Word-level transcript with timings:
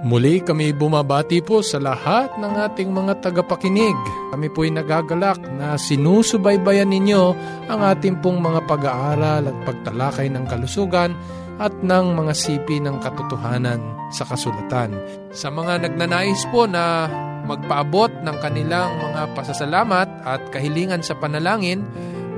Muli 0.00 0.40
kami 0.40 0.72
bumabati 0.72 1.44
po 1.44 1.60
sa 1.60 1.76
lahat 1.76 2.32
ng 2.40 2.56
ating 2.56 2.88
mga 2.88 3.20
tagapakinig. 3.20 3.92
Kami 4.32 4.48
po'y 4.48 4.72
nagagalak 4.72 5.44
na 5.60 5.76
sinusubaybayan 5.76 6.88
ninyo 6.88 7.36
ang 7.68 7.80
ating 7.84 8.16
pong 8.24 8.40
mga 8.40 8.64
pag-aaral 8.64 9.44
at 9.44 9.56
pagtalakay 9.68 10.32
ng 10.32 10.48
kalusugan 10.48 11.12
at 11.60 11.76
ng 11.84 12.16
mga 12.16 12.32
sipi 12.32 12.80
ng 12.80 12.96
katotohanan 13.04 13.84
sa 14.08 14.24
kasulatan. 14.24 14.96
Sa 15.36 15.52
mga 15.52 15.84
nagnanais 15.84 16.48
po 16.48 16.64
na 16.64 17.04
magpaabot 17.44 18.24
ng 18.24 18.36
kanilang 18.40 18.96
mga 18.96 19.36
pasasalamat 19.36 20.08
at 20.24 20.40
kahilingan 20.48 21.04
sa 21.04 21.12
panalangin, 21.20 21.84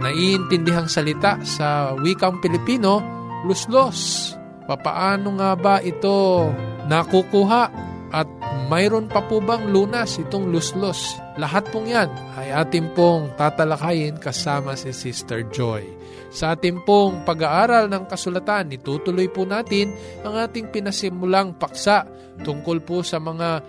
naiintindihang 0.00 0.88
salita 0.88 1.36
sa 1.44 1.92
wikang 2.00 2.40
Pilipino, 2.40 3.04
luslos. 3.44 4.32
Papaano 4.64 5.36
nga 5.36 5.52
ba 5.58 5.76
ito 5.84 6.48
nakukuha 6.88 7.62
at 8.10 8.28
mayroon 8.70 9.10
pa 9.10 9.26
po 9.26 9.42
bang 9.42 9.66
lunas 9.66 10.22
itong 10.22 10.46
luslos? 10.54 11.18
Lahat 11.34 11.66
pong 11.74 11.90
yan 11.90 12.06
ay 12.38 12.54
ating 12.54 12.94
pong 12.94 13.34
tatalakayin 13.34 14.14
kasama 14.22 14.78
si 14.78 14.94
Sister 14.94 15.42
Joy. 15.50 15.82
Sa 16.30 16.54
ating 16.54 16.86
pong 16.86 17.26
pag-aaral 17.26 17.90
ng 17.90 18.06
kasulatan, 18.06 18.70
itutuloy 18.70 19.26
po 19.26 19.42
natin 19.42 19.90
ang 20.22 20.38
ating 20.38 20.70
pinasimulang 20.70 21.58
paksa 21.58 22.06
tungkol 22.46 22.78
po 22.86 23.02
sa 23.02 23.18
mga 23.18 23.66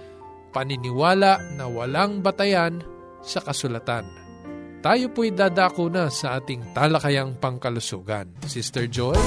paniniwala 0.53 1.57
na 1.57 1.65
walang 1.65 2.21
batayan 2.21 2.85
sa 3.25 3.41
kasulatan. 3.41 4.05
Tayo 4.85 5.09
po'y 5.13 5.33
dadako 5.33 5.89
na 5.89 6.13
sa 6.13 6.37
ating 6.37 6.77
talakayang 6.77 7.41
pangkalusugan. 7.41 8.45
Sister 8.45 8.85
Joy? 8.85 9.17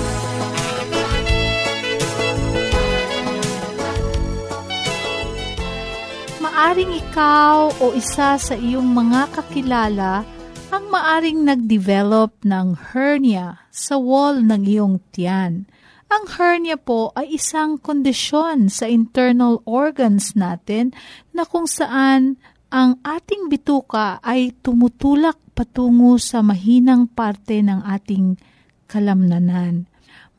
Maaring 6.64 6.96
ikaw 6.96 7.76
o 7.76 7.92
isa 7.92 8.40
sa 8.40 8.56
iyong 8.56 8.88
mga 8.88 9.36
kakilala 9.36 10.24
ang 10.72 10.84
maaring 10.88 11.44
nag-develop 11.44 12.40
ng 12.40 12.88
hernia 12.88 13.68
sa 13.68 14.00
wall 14.00 14.40
ng 14.40 14.64
iyong 14.64 14.96
tiyan. 15.12 15.68
Ang 16.08 16.24
hernia 16.24 16.80
po 16.80 17.12
ay 17.20 17.36
isang 17.36 17.76
kondisyon 17.76 18.72
sa 18.72 18.88
internal 18.88 19.60
organs 19.68 20.32
natin 20.40 20.96
na 21.36 21.44
kung 21.44 21.68
saan 21.68 22.40
ang 22.72 22.96
ating 23.04 23.52
bituka 23.52 24.16
ay 24.24 24.56
tumutulak 24.64 25.36
patungo 25.52 26.16
sa 26.16 26.40
mahinang 26.40 27.12
parte 27.12 27.60
ng 27.60 27.84
ating 27.84 28.40
kalamnanan. 28.88 29.84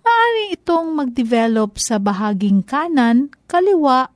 Maaari 0.02 0.58
itong 0.58 0.90
mag-develop 0.90 1.78
sa 1.78 2.02
bahaging 2.02 2.66
kanan, 2.66 3.30
kaliwa, 3.46 4.10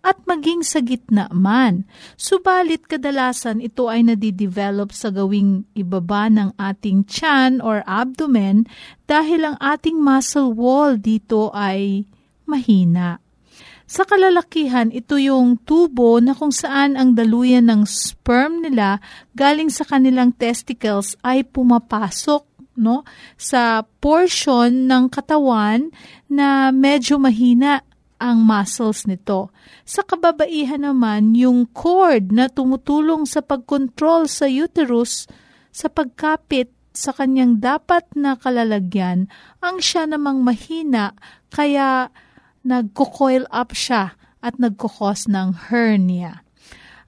at 0.00 0.16
maging 0.24 0.64
sa 0.64 0.80
gitna 0.80 1.28
man. 1.32 1.84
Subalit 2.16 2.88
kadalasan 2.88 3.60
ito 3.60 3.88
ay 3.88 4.04
nadidevelop 4.04 4.92
sa 4.96 5.12
gawing 5.12 5.68
ibaba 5.76 6.32
ng 6.32 6.56
ating 6.56 7.04
chan 7.04 7.60
or 7.60 7.84
abdomen 7.84 8.64
dahil 9.04 9.44
ang 9.44 9.56
ating 9.60 10.00
muscle 10.00 10.56
wall 10.56 10.96
dito 10.96 11.52
ay 11.52 12.08
mahina. 12.48 13.20
Sa 13.90 14.06
kalalakihan, 14.06 14.94
ito 14.94 15.18
yung 15.18 15.58
tubo 15.66 16.22
na 16.22 16.30
kung 16.30 16.54
saan 16.54 16.94
ang 16.94 17.18
daluyan 17.18 17.66
ng 17.66 17.82
sperm 17.82 18.62
nila 18.62 19.02
galing 19.34 19.66
sa 19.66 19.82
kanilang 19.82 20.30
testicles 20.30 21.18
ay 21.26 21.42
pumapasok 21.42 22.46
no 22.78 23.02
sa 23.34 23.82
portion 23.98 24.86
ng 24.86 25.10
katawan 25.10 25.90
na 26.30 26.70
medyo 26.70 27.18
mahina 27.18 27.82
ang 28.20 28.44
muscles 28.44 29.08
nito. 29.08 29.48
Sa 29.88 30.04
kababaihan 30.04 30.84
naman, 30.84 31.32
yung 31.32 31.64
cord 31.72 32.30
na 32.30 32.52
tumutulong 32.52 33.24
sa 33.24 33.40
pagkontrol 33.40 34.28
sa 34.28 34.44
uterus 34.46 35.24
sa 35.72 35.88
pagkapit 35.88 36.70
sa 36.92 37.16
kanyang 37.16 37.62
dapat 37.62 38.04
na 38.12 38.36
kalalagyan, 38.36 39.30
ang 39.64 39.80
siya 39.80 40.04
namang 40.04 40.44
mahina 40.44 41.16
kaya 41.48 42.12
nagko-coil 42.60 43.48
up 43.48 43.72
siya 43.72 44.14
at 44.44 44.60
nagkukos 44.60 45.30
ng 45.30 45.72
hernia. 45.72 46.44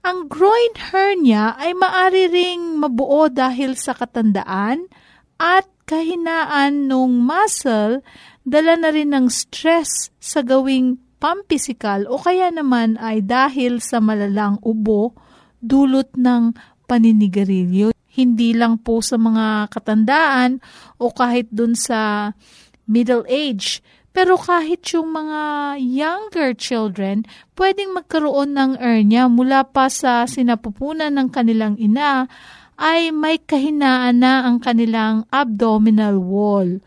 Ang 0.02 0.26
groin 0.26 0.74
hernia 0.90 1.54
ay 1.60 1.78
maari 1.78 2.26
ring 2.26 2.80
mabuo 2.82 3.30
dahil 3.30 3.78
sa 3.78 3.94
katandaan 3.94 4.90
at 5.38 5.66
kahinaan 5.86 6.90
ng 6.90 7.22
muscle 7.22 8.02
dala 8.42 8.74
na 8.74 8.90
rin 8.90 9.14
ng 9.14 9.30
stress 9.30 10.10
sa 10.18 10.42
gawing 10.42 10.98
pampisikal 11.22 12.10
o 12.10 12.18
kaya 12.18 12.50
naman 12.50 12.98
ay 12.98 13.22
dahil 13.22 13.78
sa 13.78 14.02
malalang 14.02 14.58
ubo 14.66 15.14
dulot 15.62 16.10
ng 16.18 16.50
paninigarilyo. 16.90 17.94
Hindi 18.12 18.58
lang 18.58 18.82
po 18.82 18.98
sa 18.98 19.14
mga 19.14 19.70
katandaan 19.70 20.58
o 20.98 21.14
kahit 21.14 21.46
dun 21.54 21.78
sa 21.78 22.34
middle 22.90 23.22
age, 23.30 23.78
pero 24.12 24.36
kahit 24.36 24.84
yung 24.92 25.14
mga 25.14 25.40
younger 25.80 26.52
children, 26.52 27.24
pwedeng 27.56 27.96
magkaroon 27.96 28.52
ng 28.52 28.72
hernia 28.76 29.30
mula 29.30 29.64
pa 29.64 29.88
sa 29.88 30.28
sinapupunan 30.28 31.14
ng 31.16 31.32
kanilang 31.32 31.80
ina 31.80 32.28
ay 32.76 33.14
may 33.14 33.40
kahinaan 33.40 34.20
na 34.20 34.44
ang 34.44 34.60
kanilang 34.60 35.24
abdominal 35.32 36.20
wall 36.20 36.82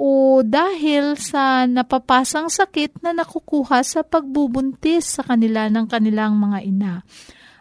o 0.00 0.40
dahil 0.40 1.12
sa 1.20 1.68
napapasang 1.68 2.48
sakit 2.48 3.04
na 3.04 3.12
nakukuha 3.12 3.84
sa 3.84 4.00
pagbubuntis 4.00 5.20
sa 5.20 5.22
kanila 5.28 5.68
ng 5.68 5.84
kanilang 5.84 6.40
mga 6.40 6.58
ina. 6.64 6.94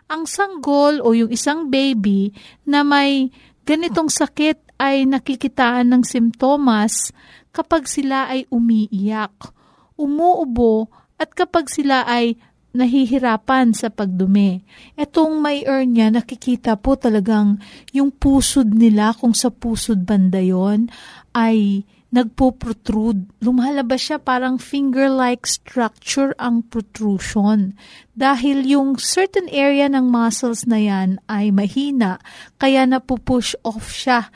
Ang 0.07 0.23
sanggol 0.23 1.03
o 1.03 1.11
yung 1.11 1.27
isang 1.35 1.67
baby 1.67 2.31
na 2.63 2.87
may 2.87 3.27
ganitong 3.67 4.07
sakit 4.07 4.79
ay 4.79 5.03
nakikitaan 5.03 5.91
ng 5.91 6.07
simptomas 6.07 7.11
kapag 7.51 7.91
sila 7.91 8.31
ay 8.31 8.47
umiiyak, 8.47 9.51
umuubo 9.99 10.87
at 11.19 11.35
kapag 11.35 11.67
sila 11.67 12.07
ay 12.07 12.39
nahihirapan 12.71 13.75
sa 13.75 13.91
pagdumi. 13.91 14.63
Etong 14.95 15.43
may 15.43 15.67
hernia, 15.67 16.07
nakikita 16.07 16.79
po 16.79 16.95
talagang 16.95 17.59
yung 17.91 18.15
pusod 18.15 18.71
nila, 18.71 19.11
kung 19.11 19.35
sa 19.35 19.51
pusod 19.51 20.07
banda 20.07 20.39
yon 20.39 20.87
ay 21.35 21.83
nagpo-protrude. 22.09 23.29
Lumalabas 23.41 24.01
siya 24.09 24.17
parang 24.17 24.57
finger-like 24.57 25.45
structure 25.45 26.33
ang 26.41 26.65
protrusion. 26.65 27.77
Dahil 28.17 28.65
yung 28.65 28.97
certain 28.97 29.45
area 29.53 29.85
ng 29.87 30.09
muscles 30.09 30.65
na 30.65 30.81
yan 30.81 31.21
ay 31.29 31.53
mahina, 31.53 32.17
kaya 32.57 32.89
napupush 32.89 33.53
off 33.61 33.93
siya 33.93 34.33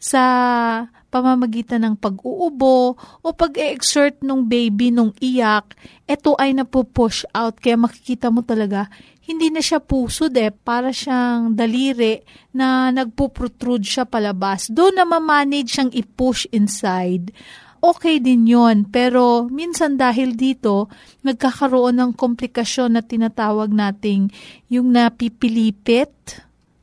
sa 0.00 0.24
pamamagitan 1.10 1.82
ng 1.84 1.94
pag-uubo 1.98 2.94
o 2.96 3.26
pag-exert 3.34 4.22
nung 4.22 4.46
baby 4.46 4.94
nung 4.94 5.10
iyak, 5.18 5.74
ito 6.06 6.38
ay 6.38 6.54
napupush 6.54 7.26
out. 7.34 7.58
Kaya 7.58 7.76
makikita 7.76 8.30
mo 8.30 8.46
talaga, 8.46 8.86
hindi 9.26 9.50
na 9.50 9.60
siya 9.60 9.82
pusod 9.82 10.32
eh, 10.38 10.54
para 10.54 10.94
siyang 10.94 11.52
daliri 11.54 12.22
na 12.54 12.94
nagpo-protrude 12.94 13.84
siya 13.84 14.06
palabas. 14.06 14.70
Doon 14.70 14.96
na 14.96 15.04
ma-manage 15.04 15.76
siyang 15.76 15.92
i-push 15.92 16.48
inside 16.54 17.34
okay 17.80 18.20
din 18.20 18.44
yon 18.44 18.86
Pero 18.86 19.48
minsan 19.48 19.96
dahil 19.96 20.36
dito, 20.36 20.92
nagkakaroon 21.24 21.96
ng 21.96 22.12
komplikasyon 22.14 22.94
na 22.94 23.02
tinatawag 23.02 23.72
nating 23.72 24.28
yung 24.68 24.92
napipilipit 24.92 26.12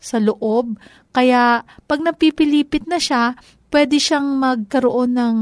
sa 0.01 0.18
loob. 0.18 0.77
Kaya 1.13 1.65
pag 1.85 2.00
napipilipit 2.01 2.85
na 2.89 2.97
siya, 3.01 3.38
pwede 3.72 4.00
siyang 4.00 4.40
magkaroon 4.40 5.12
ng 5.16 5.38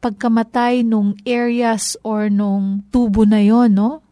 pagkamatay 0.00 0.86
nung 0.86 1.16
areas 1.26 1.96
or 2.00 2.32
nung 2.32 2.84
tubo 2.88 3.28
na 3.28 3.40
yon 3.42 3.76
no? 3.76 4.06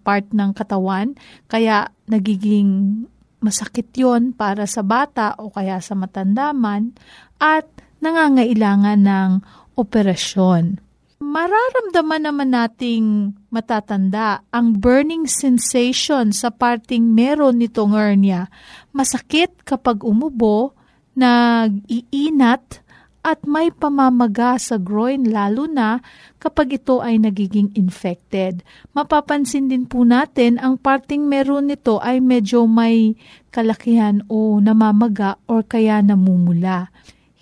part 0.00 0.32
ng 0.32 0.56
katawan. 0.56 1.12
Kaya 1.44 1.92
nagiging 2.08 3.04
masakit 3.44 3.92
yon 3.92 4.32
para 4.32 4.64
sa 4.64 4.80
bata 4.80 5.36
o 5.36 5.52
kaya 5.52 5.76
sa 5.84 5.92
matandaman 5.92 6.96
at 7.36 7.68
nangangailangan 8.00 9.00
ng 9.04 9.30
operasyon. 9.76 10.80
Mararamdaman 11.24 12.22
naman 12.24 12.50
nating 12.52 13.32
matatanda 13.48 14.44
ang 14.52 14.76
burning 14.76 15.24
sensation 15.24 16.32
sa 16.36 16.52
parting 16.52 17.16
meron 17.16 17.60
nitong 17.60 17.96
hernia. 17.96 18.52
Masakit 18.92 19.64
kapag 19.64 20.04
umubo, 20.04 20.76
nag-iinat, 21.16 22.83
at 23.24 23.40
may 23.48 23.72
pamamaga 23.72 24.60
sa 24.60 24.76
groin 24.76 25.24
lalo 25.24 25.64
na 25.64 26.04
kapag 26.36 26.76
ito 26.76 27.00
ay 27.00 27.16
nagiging 27.16 27.72
infected. 27.72 28.60
Mapapansin 28.92 29.72
din 29.72 29.88
po 29.88 30.04
natin 30.04 30.60
ang 30.60 30.76
parting 30.76 31.24
meron 31.24 31.72
nito 31.72 31.96
ay 32.04 32.20
medyo 32.20 32.68
may 32.68 33.16
kalakihan 33.48 34.20
o 34.28 34.60
namamaga 34.60 35.40
or 35.48 35.64
kaya 35.64 36.04
namumula. 36.04 36.92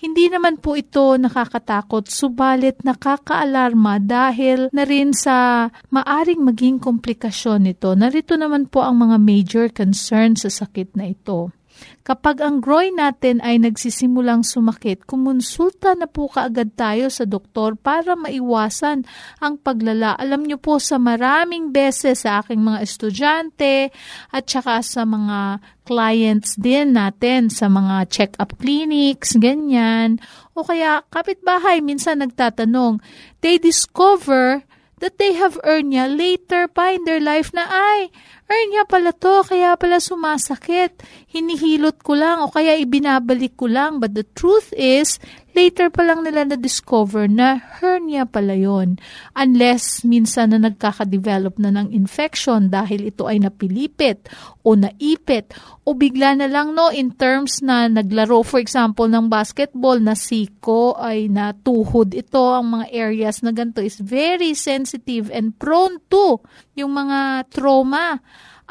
Hindi 0.03 0.27
naman 0.27 0.59
po 0.59 0.75
ito 0.75 1.15
nakakatakot, 1.15 2.11
subalit 2.11 2.83
nakakaalarma 2.83 4.03
dahil 4.03 4.67
na 4.75 4.83
rin 4.83 5.15
sa 5.15 5.71
maaring 5.95 6.43
maging 6.43 6.83
komplikasyon 6.83 7.71
nito. 7.71 7.95
Narito 7.95 8.35
naman 8.35 8.67
po 8.67 8.83
ang 8.83 8.99
mga 8.99 9.17
major 9.23 9.67
concerns 9.71 10.43
sa 10.43 10.51
sakit 10.51 10.99
na 10.99 11.07
ito. 11.07 11.55
Kapag 12.03 12.43
ang 12.43 12.59
groin 12.59 12.99
natin 12.99 13.39
ay 13.39 13.63
nagsisimulang 13.63 14.43
sumakit, 14.43 15.07
kumonsulta 15.07 15.95
na 15.95 16.11
po 16.11 16.27
kaagad 16.27 16.75
tayo 16.75 17.07
sa 17.07 17.23
doktor 17.23 17.79
para 17.79 18.19
maiwasan 18.19 19.07
ang 19.39 19.55
paglala. 19.63 20.19
Alam 20.19 20.43
niyo 20.43 20.59
po 20.59 20.83
sa 20.83 20.99
maraming 20.99 21.71
beses 21.71 22.27
sa 22.27 22.43
aking 22.43 22.59
mga 22.59 22.83
estudyante 22.83 23.95
at 24.35 24.45
saka 24.51 24.83
sa 24.83 25.07
mga 25.07 25.63
clients 25.87 26.59
din 26.59 26.95
natin 26.95 27.51
sa 27.51 27.71
mga 27.71 28.11
check-up 28.11 28.59
clinics, 28.59 29.39
ganyan. 29.39 30.19
O 30.55 30.67
kaya 30.67 31.07
kapitbahay 31.11 31.79
minsan 31.79 32.23
nagtatanong, 32.23 32.99
they 33.43 33.59
discover 33.59 34.67
that 35.03 35.19
they 35.19 35.35
have 35.35 35.59
hernia 35.67 36.07
later 36.07 36.71
pa 36.71 36.95
in 36.95 37.03
their 37.03 37.19
life 37.19 37.51
na 37.51 37.67
ay, 37.67 38.15
hernia 38.49 38.85
pala 38.85 39.13
to, 39.17 39.43
kaya 39.49 39.75
pala 39.81 39.99
sumasakit. 39.99 41.01
Hinihilot 41.33 42.05
ko 42.05 42.13
lang 42.17 42.45
o 42.45 42.53
kaya 42.53 42.77
ibinabalik 42.77 43.57
ko 43.57 43.67
lang. 43.69 43.99
But 43.99 44.13
the 44.13 44.29
truth 44.37 44.71
is, 44.77 45.17
later 45.53 45.93
pa 45.93 46.05
lang 46.05 46.25
nila 46.25 46.49
na-discover 46.49 47.29
na 47.29 47.61
hernia 47.81 48.25
pala 48.25 48.57
yon. 48.57 49.01
Unless 49.37 50.05
minsan 50.05 50.53
na 50.53 50.61
nagkaka-develop 50.61 51.61
na 51.61 51.73
ng 51.73 51.93
infection 51.93 52.73
dahil 52.73 53.09
ito 53.13 53.29
ay 53.29 53.41
napilipit 53.41 54.29
o 54.65 54.79
naipit 54.79 55.53
o 55.83 55.93
bigla 55.93 56.39
na 56.39 56.47
lang 56.47 56.73
no 56.79 56.89
in 56.95 57.11
terms 57.11 57.59
na 57.61 57.91
naglaro 57.91 58.47
for 58.47 58.63
example 58.63 59.11
ng 59.11 59.27
basketball 59.27 59.99
na 59.99 60.15
siko 60.15 60.95
ay 60.95 61.27
natuhod 61.27 62.15
ito 62.15 62.39
ang 62.39 62.79
mga 62.79 62.87
areas 62.95 63.43
na 63.43 63.51
ganito 63.51 63.83
is 63.83 63.99
very 63.99 64.55
sensitive 64.55 65.27
and 65.35 65.59
prone 65.59 65.99
to 66.07 66.39
yung 66.79 66.95
mga 66.95 67.51
trauma 67.51 68.23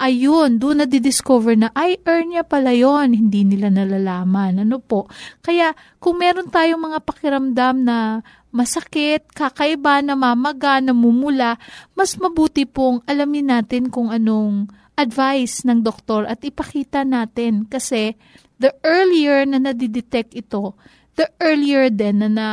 ayun, 0.01 0.57
doon 0.57 0.81
na 0.81 0.88
discover 0.89 1.53
na, 1.53 1.69
ay, 1.77 2.01
hernia 2.01 2.42
pala 2.42 2.74
yon 2.74 3.13
hindi 3.13 3.45
nila 3.45 3.69
nalalaman. 3.69 4.65
Ano 4.65 4.81
po? 4.81 5.06
Kaya, 5.45 5.77
kung 6.01 6.18
meron 6.18 6.50
tayong 6.50 6.81
mga 6.81 7.00
pakiramdam 7.06 7.86
na 7.86 8.25
masakit, 8.50 9.30
kakaiba, 9.31 10.01
namamaga, 10.01 10.81
namumula, 10.81 11.62
mas 11.94 12.18
mabuti 12.18 12.65
pong 12.65 13.06
alamin 13.06 13.53
natin 13.53 13.94
kung 13.94 14.09
anong 14.09 14.74
advice 14.98 15.63
ng 15.63 15.86
doktor 15.86 16.27
at 16.27 16.42
ipakita 16.44 17.06
natin 17.07 17.69
kasi 17.69 18.18
the 18.59 18.74
earlier 18.83 19.45
na 19.48 19.57
nadidetect 19.57 20.36
ito, 20.36 20.75
the 21.15 21.25
earlier 21.39 21.88
din 21.88 22.25
na 22.25 22.30
na 22.30 22.48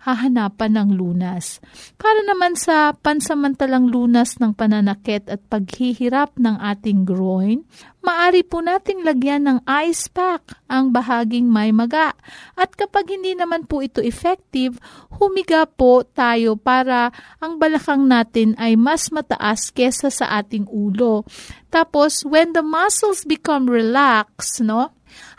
hahanapan 0.00 0.80
ng 0.80 0.88
lunas. 0.96 1.60
Para 2.00 2.24
naman 2.24 2.56
sa 2.56 2.96
pansamantalang 2.96 3.92
lunas 3.92 4.40
ng 4.40 4.56
pananakit 4.56 5.28
at 5.28 5.44
paghihirap 5.52 6.40
ng 6.40 6.56
ating 6.56 7.04
groin, 7.04 7.60
maari 8.00 8.40
po 8.40 8.64
nating 8.64 9.04
lagyan 9.04 9.44
ng 9.44 9.58
ice 9.68 10.08
pack 10.08 10.56
ang 10.72 10.88
bahaging 10.88 11.52
may 11.52 11.68
maga. 11.68 12.16
At 12.56 12.72
kapag 12.80 13.12
hindi 13.12 13.36
naman 13.36 13.68
po 13.68 13.84
ito 13.84 14.00
effective, 14.00 14.80
humiga 15.20 15.68
po 15.68 16.00
tayo 16.08 16.56
para 16.56 17.12
ang 17.36 17.60
balakang 17.60 18.08
natin 18.08 18.56
ay 18.56 18.80
mas 18.80 19.12
mataas 19.12 19.68
kesa 19.68 20.08
sa 20.08 20.40
ating 20.40 20.64
ulo. 20.72 21.28
Tapos, 21.68 22.26
when 22.26 22.50
the 22.56 22.64
muscles 22.64 23.22
become 23.22 23.70
relaxed, 23.70 24.64
no? 24.64 24.90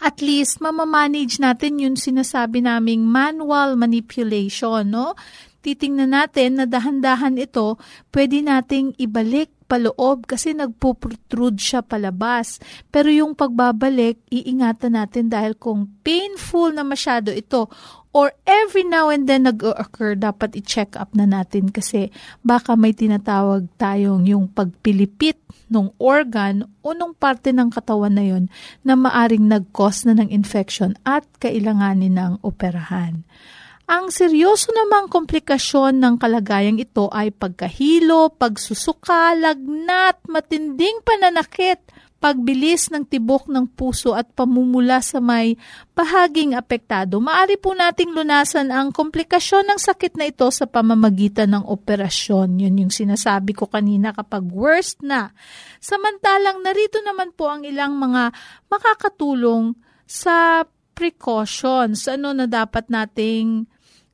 At 0.01 0.17
least 0.19 0.57
mamamanage 0.57 1.37
natin 1.37 1.77
yung 1.77 1.93
sinasabi 1.93 2.65
naming 2.65 3.05
manual 3.05 3.77
manipulation, 3.77 4.89
no? 4.89 5.13
Titingnan 5.61 6.17
natin 6.17 6.57
na 6.57 6.65
dahan-dahan 6.65 7.37
ito, 7.37 7.77
pwede 8.09 8.41
nating 8.41 8.97
ibalik 8.97 9.53
paloob 9.69 10.25
kasi 10.25 10.57
nagpo-protrude 10.57 11.61
siya 11.61 11.85
palabas. 11.85 12.57
Pero 12.89 13.13
yung 13.13 13.37
pagbabalik, 13.37 14.19
iingatan 14.33 14.97
natin 14.97 15.29
dahil 15.29 15.53
kung 15.55 15.87
painful 16.01 16.73
na 16.73 16.81
masyado 16.81 17.29
ito 17.29 17.69
or 18.11 18.35
every 18.43 18.83
now 18.83 19.07
and 19.07 19.27
then 19.27 19.47
nag-occur, 19.47 20.19
dapat 20.19 20.59
i-check 20.59 20.99
up 20.99 21.15
na 21.15 21.23
natin 21.23 21.71
kasi 21.71 22.11
baka 22.43 22.75
may 22.75 22.91
tinatawag 22.91 23.71
tayong 23.79 24.27
yung 24.27 24.51
pagpilipit 24.51 25.39
ng 25.71 25.95
organ 25.95 26.67
o 26.83 26.91
nung 26.91 27.15
parte 27.15 27.55
ng 27.55 27.71
katawan 27.71 28.11
na 28.11 28.27
yon 28.27 28.51
na 28.83 28.99
maaring 28.99 29.47
nag-cause 29.47 30.03
na 30.03 30.19
ng 30.19 30.27
infection 30.27 30.99
at 31.07 31.23
kailanganin 31.39 32.19
ng 32.19 32.33
operahan. 32.43 33.23
Ang 33.91 34.07
seryoso 34.07 34.71
namang 34.71 35.11
komplikasyon 35.11 35.99
ng 35.99 36.15
kalagayang 36.15 36.79
ito 36.79 37.11
ay 37.11 37.27
pagkahilo, 37.27 38.31
pagsusuka, 38.31 39.35
lagnat, 39.35 40.15
matinding 40.31 41.03
pananakit, 41.03 41.90
pagbilis 42.21 42.93
ng 42.93 43.01
tibok 43.09 43.49
ng 43.49 43.65
puso 43.65 44.13
at 44.13 44.29
pamumula 44.37 45.01
sa 45.01 45.17
may 45.17 45.57
bahaging 45.97 46.53
apektado, 46.53 47.17
maari 47.17 47.57
po 47.57 47.73
nating 47.73 48.13
lunasan 48.13 48.69
ang 48.69 48.93
komplikasyon 48.93 49.73
ng 49.73 49.79
sakit 49.81 50.21
na 50.21 50.29
ito 50.29 50.45
sa 50.53 50.69
pamamagitan 50.69 51.49
ng 51.49 51.65
operasyon. 51.65 52.61
Yun 52.61 52.85
yung 52.85 52.93
sinasabi 52.93 53.57
ko 53.57 53.65
kanina 53.65 54.13
kapag 54.13 54.45
worst 54.53 55.01
na. 55.01 55.33
Samantalang 55.81 56.61
narito 56.61 57.01
naman 57.01 57.33
po 57.33 57.49
ang 57.49 57.65
ilang 57.65 57.97
mga 57.97 58.29
makakatulong 58.69 59.73
sa 60.05 60.61
precautions, 60.93 62.05
ano 62.05 62.37
na 62.37 62.45
dapat 62.45 62.85
nating 62.93 63.65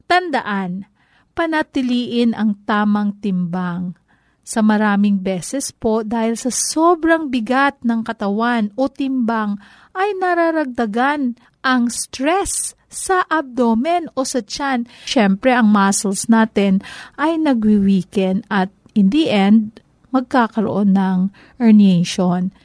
tandaan, 0.08 0.88
panatiliin 1.36 2.32
ang 2.32 2.56
tamang 2.64 3.20
timbang 3.20 4.07
sa 4.48 4.64
maraming 4.64 5.20
beses 5.20 5.76
po 5.76 6.08
dahil 6.08 6.40
sa 6.40 6.48
sobrang 6.48 7.28
bigat 7.28 7.84
ng 7.84 8.08
katawan 8.08 8.72
o 8.80 8.88
timbang 8.88 9.60
ay 9.92 10.16
nararagdagan 10.16 11.36
ang 11.68 11.92
stress 11.92 12.72
sa 12.88 13.28
abdomen 13.28 14.08
o 14.16 14.24
sa 14.24 14.40
tiyan. 14.40 14.88
Siyempre, 15.04 15.52
ang 15.52 15.68
muscles 15.68 16.32
natin 16.32 16.80
ay 17.20 17.36
nagwi-weaken 17.36 18.48
at 18.48 18.72
in 18.96 19.12
the 19.12 19.28
end, 19.28 19.84
magkakaroon 20.16 20.96
ng 20.96 21.28
herniation. 21.60 22.56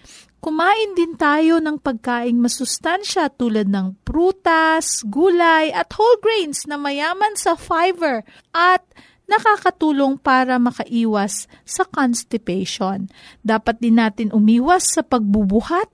Kumain 0.42 0.98
din 0.98 1.14
tayo 1.18 1.62
ng 1.62 1.78
pagkaing 1.82 2.38
masustansya 2.38 3.30
tulad 3.34 3.70
ng 3.70 3.98
prutas, 4.02 5.02
gulay 5.06 5.70
at 5.70 5.90
whole 5.94 6.18
grains 6.18 6.66
na 6.66 6.78
mayaman 6.78 7.34
sa 7.38 7.54
fiber 7.54 8.26
at 8.50 8.82
nakakatulong 9.32 10.20
para 10.20 10.60
makaiwas 10.60 11.48
sa 11.64 11.88
constipation. 11.88 13.08
Dapat 13.40 13.80
din 13.80 13.96
natin 13.96 14.28
umiwas 14.36 14.92
sa 14.92 15.00
pagbubuhat 15.00 15.88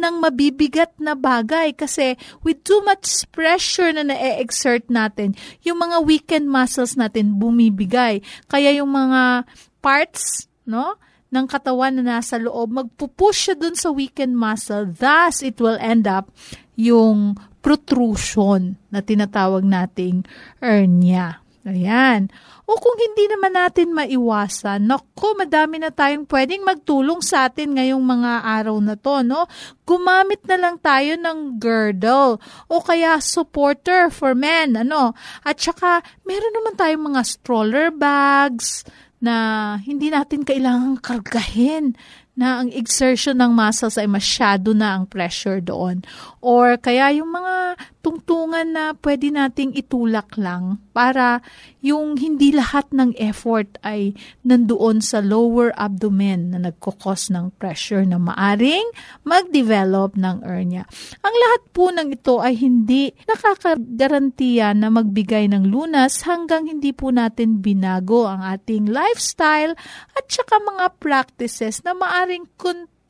ng 0.00 0.14
mabibigat 0.18 0.96
na 0.96 1.12
bagay 1.14 1.76
kasi 1.76 2.16
with 2.40 2.64
too 2.64 2.80
much 2.82 3.28
pressure 3.30 3.92
na 3.92 4.02
na-exert 4.02 4.88
natin, 4.88 5.36
yung 5.60 5.78
mga 5.78 6.02
weakened 6.02 6.48
muscles 6.48 6.96
natin 6.96 7.36
bumibigay. 7.36 8.24
Kaya 8.48 8.72
yung 8.74 8.90
mga 8.90 9.44
parts, 9.84 10.48
no? 10.64 10.96
ng 11.30 11.46
katawan 11.46 11.94
na 11.94 12.18
nasa 12.18 12.42
loob, 12.42 12.74
magpupush 12.74 13.50
siya 13.50 13.54
dun 13.54 13.78
sa 13.78 13.94
weakened 13.94 14.34
muscle. 14.34 14.90
Thus, 14.90 15.46
it 15.46 15.62
will 15.62 15.78
end 15.78 16.10
up 16.10 16.26
yung 16.74 17.38
protrusion 17.62 18.74
na 18.90 18.98
tinatawag 18.98 19.62
nating 19.62 20.26
hernia. 20.58 21.38
Ayan. 21.68 22.32
O 22.64 22.78
kung 22.80 22.96
hindi 22.96 23.28
naman 23.28 23.52
natin 23.52 23.92
maiwasan, 23.92 24.88
naku, 24.88 25.36
madami 25.36 25.76
na 25.76 25.92
tayong 25.92 26.24
pwedeng 26.24 26.64
magtulong 26.64 27.20
sa 27.20 27.50
atin 27.50 27.76
ngayong 27.76 28.00
mga 28.00 28.32
araw 28.48 28.80
na 28.80 28.96
to, 28.96 29.20
no? 29.20 29.44
Gumamit 29.84 30.40
na 30.48 30.56
lang 30.56 30.80
tayo 30.80 31.20
ng 31.20 31.60
girdle 31.60 32.40
o 32.70 32.74
kaya 32.80 33.20
supporter 33.20 34.08
for 34.08 34.32
men, 34.32 34.72
ano? 34.72 35.12
At 35.44 35.60
saka, 35.60 36.00
meron 36.24 36.54
naman 36.56 36.74
tayong 36.80 37.04
mga 37.12 37.22
stroller 37.28 37.92
bags 37.92 38.88
na 39.20 39.76
hindi 39.84 40.08
natin 40.08 40.48
kailangang 40.48 40.96
kargahin 41.04 41.92
na 42.40 42.64
ang 42.64 42.72
exertion 42.72 43.36
ng 43.36 43.52
muscles 43.52 44.00
ay 44.00 44.08
masyado 44.08 44.72
na 44.72 44.96
ang 44.96 45.04
pressure 45.04 45.60
doon. 45.60 46.00
Or 46.40 46.80
kaya 46.80 47.12
yung 47.12 47.36
mga 47.36 47.76
tungtungan 48.00 48.72
na 48.72 48.96
pwede 48.96 49.28
nating 49.28 49.76
itulak 49.76 50.40
lang 50.40 50.80
para 50.96 51.44
yung 51.84 52.16
hindi 52.16 52.48
lahat 52.48 52.88
ng 52.96 53.12
effort 53.20 53.76
ay 53.84 54.16
nandoon 54.40 55.04
sa 55.04 55.20
lower 55.20 55.76
abdomen 55.76 56.56
na 56.56 56.58
nagkukos 56.64 57.28
ng 57.28 57.52
pressure 57.60 58.08
na 58.08 58.16
maaring 58.16 58.88
mag-develop 59.20 60.16
ng 60.16 60.40
hernia. 60.40 60.88
Ang 61.20 61.34
lahat 61.36 61.62
po 61.76 61.92
ng 61.92 62.08
ito 62.08 62.40
ay 62.40 62.56
hindi 62.56 63.12
nakakagarantiya 63.28 64.72
na 64.72 64.88
magbigay 64.88 65.44
ng 65.52 65.68
lunas 65.68 66.24
hanggang 66.24 66.64
hindi 66.64 66.96
po 66.96 67.12
natin 67.12 67.60
binago 67.60 68.24
ang 68.24 68.40
ating 68.40 68.88
lifestyle 68.88 69.76
at 70.16 70.24
saka 70.24 70.56
mga 70.56 70.96
practices 70.96 71.84
na 71.84 71.92
maaring 71.92 72.48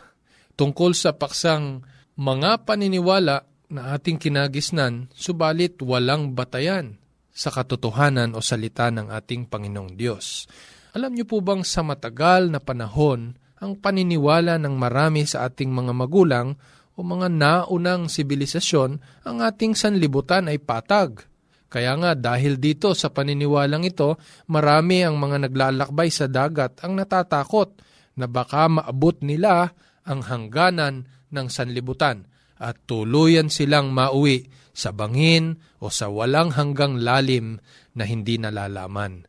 tungkol 0.59 0.91
sa 0.91 1.15
paksang 1.15 1.87
mga 2.19 2.67
paniniwala 2.67 3.47
na 3.71 3.95
ating 3.95 4.19
kinagisnan, 4.19 5.07
subalit 5.15 5.79
walang 5.79 6.35
batayan 6.35 6.99
sa 7.31 7.47
katotohanan 7.47 8.35
o 8.35 8.43
salita 8.43 8.91
ng 8.91 9.07
ating 9.07 9.47
Panginoong 9.47 9.95
Diyos. 9.95 10.51
Alam 10.91 11.15
niyo 11.15 11.23
po 11.23 11.39
bang 11.39 11.63
sa 11.63 11.79
matagal 11.79 12.51
na 12.51 12.59
panahon, 12.59 13.39
ang 13.55 13.71
paniniwala 13.79 14.59
ng 14.59 14.75
marami 14.75 15.23
sa 15.23 15.47
ating 15.47 15.71
mga 15.71 15.95
magulang 15.95 16.59
o 16.99 17.07
mga 17.07 17.31
naunang 17.31 18.11
sibilisasyon, 18.11 18.99
ang 19.23 19.37
ating 19.39 19.79
sanlibutan 19.79 20.51
ay 20.51 20.59
patag 20.59 21.23
kaya 21.67 21.99
nga 21.99 22.15
dahil 22.15 22.55
dito 22.55 22.95
sa 22.95 23.11
paniniwalang 23.11 23.83
ito, 23.83 24.15
marami 24.47 25.03
ang 25.03 25.19
mga 25.19 25.51
naglalakbay 25.51 26.07
sa 26.07 26.31
dagat 26.31 26.79
ang 26.79 26.95
natatakot 26.95 27.83
na 28.15 28.25
baka 28.31 28.71
maabot 28.71 29.19
nila 29.19 29.75
ang 30.07 30.23
hangganan 30.23 31.11
ng 31.27 31.47
sanlibutan 31.51 32.23
at 32.57 32.79
tuluyan 32.87 33.51
silang 33.51 33.91
mauwi 33.91 34.47
sa 34.71 34.95
bangin 34.95 35.59
o 35.83 35.91
sa 35.91 36.07
walang 36.07 36.55
hanggang 36.55 36.97
lalim 36.97 37.59
na 37.93 38.07
hindi 38.07 38.39
nalalaman. 38.39 39.27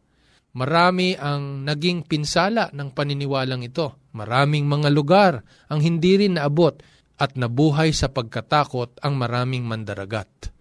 Marami 0.56 1.18
ang 1.18 1.66
naging 1.66 2.08
pinsala 2.08 2.72
ng 2.72 2.94
paniniwalang 2.96 3.66
ito. 3.66 4.08
Maraming 4.16 4.64
mga 4.64 4.88
lugar 4.94 5.32
ang 5.68 5.84
hindi 5.84 6.16
rin 6.24 6.40
naabot 6.40 6.80
at 7.18 7.34
nabuhay 7.34 7.92
sa 7.92 8.08
pagkatakot 8.08 9.02
ang 9.02 9.18
maraming 9.18 9.66
mandaragat. 9.66 10.54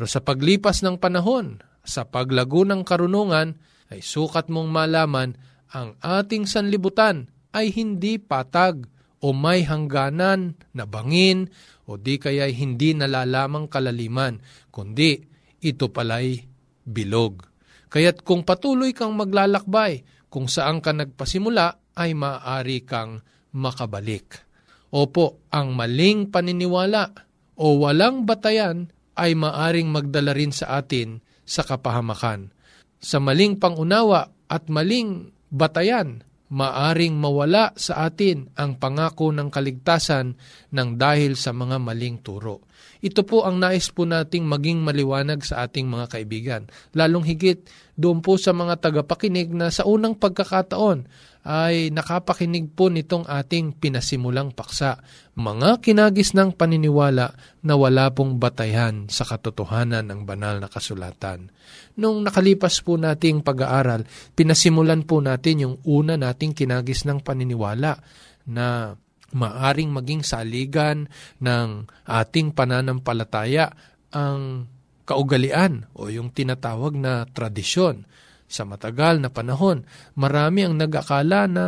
Pero 0.00 0.08
sa 0.08 0.24
paglipas 0.24 0.80
ng 0.80 0.96
panahon, 0.96 1.60
sa 1.84 2.08
paglago 2.08 2.64
ng 2.64 2.88
karunungan, 2.88 3.60
ay 3.92 4.00
sukat 4.00 4.48
mong 4.48 4.72
malaman 4.72 5.36
ang 5.76 5.92
ating 6.00 6.48
sanlibutan 6.48 7.28
ay 7.52 7.68
hindi 7.68 8.16
patag 8.16 8.88
o 9.20 9.36
may 9.36 9.60
hangganan 9.60 10.56
na 10.72 10.88
bangin 10.88 11.52
o 11.84 12.00
di 12.00 12.16
kaya 12.16 12.48
hindi 12.48 12.96
nalalamang 12.96 13.68
kalaliman, 13.68 14.40
kundi 14.72 15.20
ito 15.60 15.92
pala'y 15.92 16.48
bilog. 16.88 17.44
Kaya't 17.92 18.24
kung 18.24 18.48
patuloy 18.48 18.96
kang 18.96 19.12
maglalakbay, 19.20 20.08
kung 20.32 20.48
saan 20.48 20.80
ka 20.80 20.96
nagpasimula, 20.96 21.92
ay 22.00 22.16
maaari 22.16 22.88
kang 22.88 23.20
makabalik. 23.52 24.48
Opo, 24.96 25.44
ang 25.52 25.76
maling 25.76 26.32
paniniwala 26.32 27.12
o 27.60 27.84
walang 27.84 28.24
batayan 28.24 28.88
ay 29.16 29.34
maaring 29.34 29.90
magdala 29.90 30.34
rin 30.36 30.54
sa 30.54 30.78
atin 30.78 31.22
sa 31.46 31.66
kapahamakan. 31.66 32.54
Sa 33.00 33.18
maling 33.18 33.56
pangunawa 33.56 34.28
at 34.46 34.68
maling 34.68 35.32
batayan, 35.50 36.22
maaring 36.50 37.14
mawala 37.14 37.70
sa 37.78 38.10
atin 38.10 38.50
ang 38.58 38.74
pangako 38.74 39.30
ng 39.30 39.54
kaligtasan 39.54 40.34
ng 40.74 40.88
dahil 40.98 41.38
sa 41.38 41.54
mga 41.54 41.78
maling 41.78 42.18
turo. 42.26 42.66
Ito 43.00 43.22
po 43.22 43.46
ang 43.46 43.62
nais 43.62 43.88
po 43.94 44.04
nating 44.04 44.44
maging 44.44 44.82
maliwanag 44.82 45.46
sa 45.46 45.64
ating 45.64 45.86
mga 45.86 46.06
kaibigan. 46.10 46.62
Lalong 46.92 47.24
higit 47.24 47.64
doon 47.94 48.20
po 48.20 48.36
sa 48.36 48.50
mga 48.50 48.82
tagapakinig 48.82 49.54
na 49.54 49.70
sa 49.70 49.86
unang 49.86 50.18
pagkakataon 50.18 51.06
ay 51.40 51.88
nakapakinig 51.88 52.68
po 52.76 52.92
nitong 52.92 53.24
ating 53.24 53.72
pinasimulang 53.80 54.52
paksa. 54.52 55.00
Mga 55.40 55.80
kinagis 55.80 56.36
ng 56.36 56.52
paniniwala 56.52 57.32
na 57.64 57.74
wala 57.80 58.12
pong 58.12 58.36
batayan 58.36 59.08
sa 59.08 59.24
katotohanan 59.24 60.04
ng 60.04 60.28
banal 60.28 60.60
na 60.60 60.68
kasulatan. 60.68 61.48
Nung 61.96 62.20
nakalipas 62.20 62.84
po 62.84 63.00
nating 63.00 63.40
pag-aaral, 63.40 64.04
pinasimulan 64.36 65.08
po 65.08 65.24
natin 65.24 65.64
yung 65.64 65.76
una 65.88 66.20
nating 66.20 66.52
kinagis 66.52 67.08
ng 67.08 67.24
paniniwala 67.24 67.96
na 68.44 68.96
maaring 69.32 69.88
maging 69.94 70.26
saligan 70.26 71.08
ng 71.40 71.88
ating 72.04 72.52
pananampalataya 72.52 73.72
ang 74.10 74.66
kaugalian 75.06 75.90
o 75.96 76.10
yung 76.10 76.34
tinatawag 76.34 76.94
na 76.94 77.24
tradisyon 77.30 78.06
sa 78.50 78.66
matagal 78.66 79.22
na 79.22 79.30
panahon, 79.30 79.86
marami 80.18 80.66
ang 80.66 80.74
nag-akala 80.74 81.46
na 81.46 81.66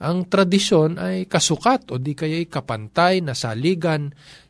ang 0.00 0.24
tradisyon 0.24 0.96
ay 0.96 1.28
kasukat 1.28 1.92
o 1.92 2.00
di 2.00 2.16
kaya'y 2.16 2.48
kapantay 2.48 3.20
na 3.20 3.36
saligan 3.36 4.08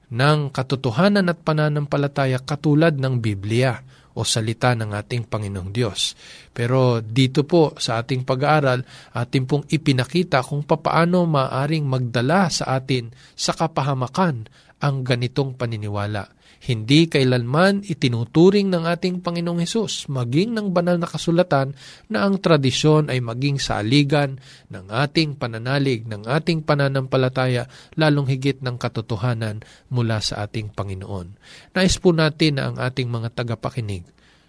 ng 0.09 0.55
katotohanan 0.55 1.27
at 1.27 1.43
pananampalataya 1.43 2.41
katulad 2.47 2.95
ng 2.97 3.19
Biblia 3.19 3.75
o 4.19 4.23
salita 4.23 4.75
ng 4.75 4.95
ating 4.95 5.27
Panginoong 5.31 5.71
Diyos. 5.71 6.15
Pero 6.51 6.99
dito 7.03 7.43
po 7.43 7.75
sa 7.79 8.03
ating 8.03 8.27
pag-aaral, 8.27 8.83
ating 9.15 9.45
pong 9.47 9.65
ipinakita 9.71 10.43
kung 10.43 10.67
papaano 10.67 11.27
maaring 11.27 11.87
magdala 11.87 12.51
sa 12.51 12.79
atin 12.79 13.11
sa 13.35 13.55
kapahamakan 13.55 14.47
ang 14.79 14.97
ganitong 15.03 15.55
paniniwala. 15.55 16.38
Hindi 16.59 17.07
kailanman 17.07 17.87
itinuturing 17.87 18.67
ng 18.67 18.83
ating 18.83 19.23
Panginoong 19.23 19.63
Hesus, 19.63 20.11
maging 20.11 20.59
ng 20.59 20.75
banal 20.75 20.99
na 20.99 21.07
kasulatan, 21.07 21.79
na 22.11 22.27
ang 22.27 22.43
tradisyon 22.43 23.15
ay 23.15 23.23
maging 23.23 23.63
saligan 23.63 24.43
ng 24.67 24.91
ating 24.91 25.39
pananalig, 25.39 26.03
ng 26.11 26.27
ating 26.27 26.67
pananampalataya, 26.67 27.71
lalong 27.95 28.27
higit 28.27 28.59
ng 28.59 28.75
katotohanan 28.75 29.63
mula 29.95 30.19
sa 30.19 30.43
ating 30.43 30.75
Panginoon. 30.75 31.39
Nais 31.79 31.95
po 32.03 32.11
natin 32.11 32.59
na 32.59 32.75
ang 32.75 32.77
ating 32.83 33.07
mga 33.07 33.39
tagapakinig 33.39 34.03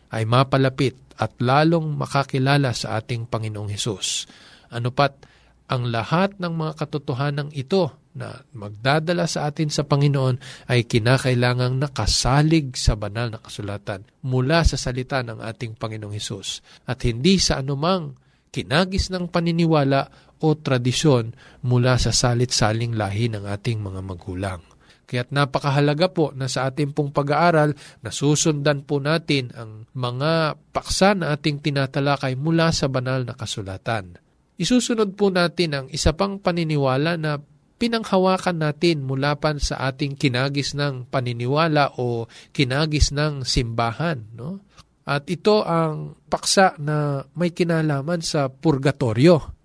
ay 0.10 0.26
mapalapit 0.26 0.98
at 1.22 1.38
lalong 1.38 1.94
makakilala 1.94 2.74
sa 2.74 2.98
ating 2.98 3.30
Panginoong 3.30 3.70
Hesus. 3.70 4.26
Ano 4.74 4.90
pat, 4.90 5.29
ang 5.70 5.94
lahat 5.94 6.42
ng 6.42 6.50
mga 6.50 6.74
katotohanan 6.82 7.54
ito 7.54 7.94
na 8.18 8.42
magdadala 8.58 9.30
sa 9.30 9.46
atin 9.46 9.70
sa 9.70 9.86
Panginoon 9.86 10.66
ay 10.66 10.90
kinakailangang 10.90 11.78
nakasalig 11.78 12.74
sa 12.74 12.98
banal 12.98 13.30
na 13.30 13.38
kasulatan 13.38 14.02
mula 14.26 14.66
sa 14.66 14.82
salita 14.82 15.22
ng 15.22 15.40
ating 15.40 15.78
Panginoong 15.78 16.18
Hesus 16.18 16.66
at 16.90 17.06
hindi 17.06 17.38
sa 17.38 17.62
anumang 17.62 18.18
kinagis 18.50 19.14
ng 19.14 19.30
paniniwala 19.30 20.10
o 20.42 20.58
tradisyon 20.58 21.38
mula 21.62 22.02
sa 22.02 22.10
salit-saling 22.10 22.98
lahi 22.98 23.30
ng 23.30 23.46
ating 23.46 23.78
mga 23.78 24.02
magulang. 24.02 24.62
Kaya't 25.10 25.34
napakahalaga 25.34 26.14
po 26.14 26.34
na 26.38 26.46
sa 26.46 26.70
ating 26.70 26.94
pong 26.94 27.10
pag-aaral, 27.10 27.74
nasusundan 28.06 28.86
po 28.86 29.02
natin 29.02 29.50
ang 29.58 29.90
mga 29.94 30.54
paksa 30.70 31.18
na 31.18 31.34
ating 31.34 31.66
tinatalakay 31.66 32.38
mula 32.38 32.70
sa 32.70 32.90
banal 32.90 33.26
na 33.26 33.34
kasulatan. 33.34 34.22
Isusunod 34.60 35.16
po 35.16 35.32
natin 35.32 35.72
ang 35.72 35.86
isa 35.88 36.12
pang 36.12 36.36
paniniwala 36.36 37.16
na 37.16 37.40
pinanghawakan 37.80 38.60
natin 38.60 39.08
mula 39.08 39.40
pa 39.40 39.56
sa 39.56 39.88
ating 39.88 40.20
kinagis 40.20 40.76
ng 40.76 41.08
paniniwala 41.08 41.96
o 41.96 42.28
kinagis 42.52 43.16
ng 43.16 43.48
simbahan. 43.48 44.20
No? 44.36 44.68
At 45.08 45.32
ito 45.32 45.64
ang 45.64 46.20
paksa 46.28 46.76
na 46.84 47.24
may 47.40 47.56
kinalaman 47.56 48.20
sa 48.20 48.52
purgatorio. 48.52 49.56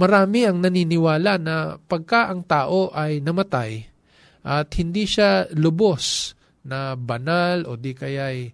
Marami 0.00 0.48
ang 0.48 0.64
naniniwala 0.64 1.36
na 1.36 1.76
pagka 1.76 2.32
ang 2.32 2.48
tao 2.48 2.88
ay 2.88 3.20
namatay 3.20 3.84
at 4.48 4.72
hindi 4.80 5.04
siya 5.04 5.44
lubos 5.52 6.32
na 6.64 6.96
banal 6.96 7.68
o 7.68 7.76
di 7.76 7.92
kaya'y 7.92 8.48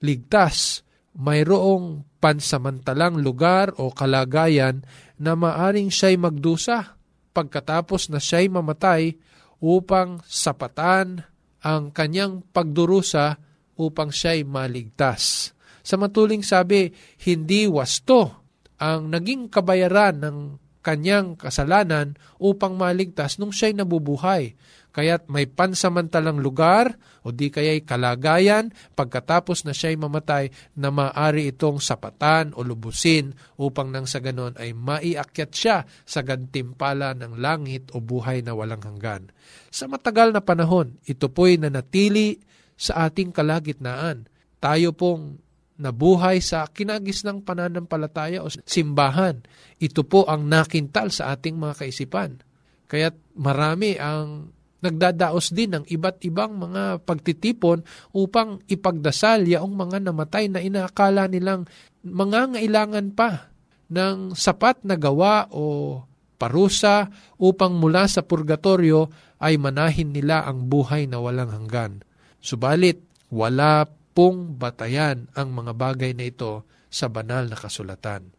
ligtas, 0.00 0.80
mayroong 1.20 2.18
pansamantalang 2.18 3.20
lugar 3.20 3.76
o 3.76 3.92
kalagayan 3.92 4.80
na 5.20 5.36
maaring 5.36 5.92
siya'y 5.92 6.16
magdusa 6.16 6.96
pagkatapos 7.36 8.08
na 8.08 8.18
siya'y 8.18 8.48
mamatay 8.48 9.14
upang 9.60 10.24
sapatan 10.24 11.20
ang 11.60 11.92
kanyang 11.92 12.40
pagdurusa 12.50 13.36
upang 13.76 14.08
siya'y 14.08 14.48
maligtas. 14.48 15.52
Sa 15.84 16.00
matuling 16.00 16.40
sabi, 16.40 16.88
hindi 17.28 17.68
wasto 17.68 18.48
ang 18.80 19.12
naging 19.12 19.52
kabayaran 19.52 20.24
ng 20.24 20.38
kanyang 20.80 21.36
kasalanan 21.36 22.16
upang 22.40 22.80
maligtas 22.80 23.36
nung 23.36 23.52
siya'y 23.52 23.76
nabubuhay. 23.76 24.56
Kaya't 24.90 25.30
may 25.30 25.46
pansamantalang 25.46 26.42
lugar 26.42 26.98
o 27.22 27.30
di 27.30 27.46
kaya'y 27.46 27.86
kalagayan 27.86 28.74
pagkatapos 28.98 29.62
na 29.62 29.70
siya'y 29.70 29.94
mamatay 29.94 30.50
na 30.74 30.90
maari 30.90 31.54
itong 31.54 31.78
sapatan 31.78 32.50
o 32.58 32.66
lubusin 32.66 33.30
upang 33.54 33.94
nang 33.94 34.10
sa 34.10 34.18
ganon 34.18 34.58
ay 34.58 34.74
maiakyat 34.74 35.50
siya 35.54 35.86
sa 35.86 36.26
gantimpala 36.26 37.14
ng 37.14 37.38
langit 37.38 37.94
o 37.94 38.02
buhay 38.02 38.42
na 38.42 38.58
walang 38.58 38.82
hanggan. 38.82 39.30
Sa 39.70 39.86
matagal 39.86 40.34
na 40.34 40.42
panahon, 40.42 40.98
ito 41.06 41.30
po'y 41.30 41.54
nanatili 41.54 42.42
sa 42.74 43.06
ating 43.06 43.30
kalagitnaan. 43.30 44.26
Tayo 44.58 44.90
pong 44.90 45.38
nabuhay 45.80 46.44
sa 46.44 46.68
kinagis 46.68 47.24
ng 47.24 47.40
pananampalataya 47.40 48.44
o 48.44 48.52
simbahan. 48.52 49.40
Ito 49.80 50.04
po 50.04 50.28
ang 50.28 50.44
nakintal 50.50 51.08
sa 51.08 51.32
ating 51.32 51.56
mga 51.56 51.80
kaisipan. 51.80 52.44
Kaya't 52.90 53.16
marami 53.38 53.96
ang 53.96 54.52
nagdadaos 54.80 55.52
din 55.52 55.76
ng 55.76 55.84
iba't 55.86 56.24
ibang 56.24 56.56
mga 56.56 57.04
pagtitipon 57.04 57.84
upang 58.16 58.64
ipagdasal 58.66 59.44
yaong 59.44 59.76
mga 59.76 60.08
namatay 60.08 60.48
na 60.48 60.64
inaakala 60.64 61.28
nilang 61.28 61.68
mga 62.00 62.56
ngailangan 62.56 63.12
pa 63.12 63.52
ng 63.92 64.32
sapat 64.32 64.80
na 64.88 64.96
gawa 64.96 65.52
o 65.52 65.96
parusa 66.40 67.12
upang 67.36 67.76
mula 67.76 68.08
sa 68.08 68.24
purgatorio 68.24 69.12
ay 69.40 69.60
manahin 69.60 70.16
nila 70.16 70.48
ang 70.48 70.68
buhay 70.68 71.04
na 71.04 71.20
walang 71.20 71.52
hanggan. 71.52 72.00
Subalit, 72.40 73.04
wala 73.28 73.84
pong 74.16 74.56
batayan 74.56 75.28
ang 75.36 75.52
mga 75.52 75.76
bagay 75.76 76.16
na 76.16 76.24
ito 76.24 76.64
sa 76.88 77.12
banal 77.12 77.52
na 77.52 77.56
kasulatan. 77.56 78.32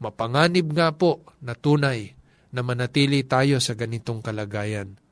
Mapanganib 0.00 0.72
nga 0.72 0.96
po 0.96 1.28
na 1.44 1.52
tunay 1.52 2.16
na 2.50 2.60
manatili 2.64 3.20
tayo 3.28 3.60
sa 3.60 3.76
ganitong 3.76 4.24
kalagayan 4.24 5.03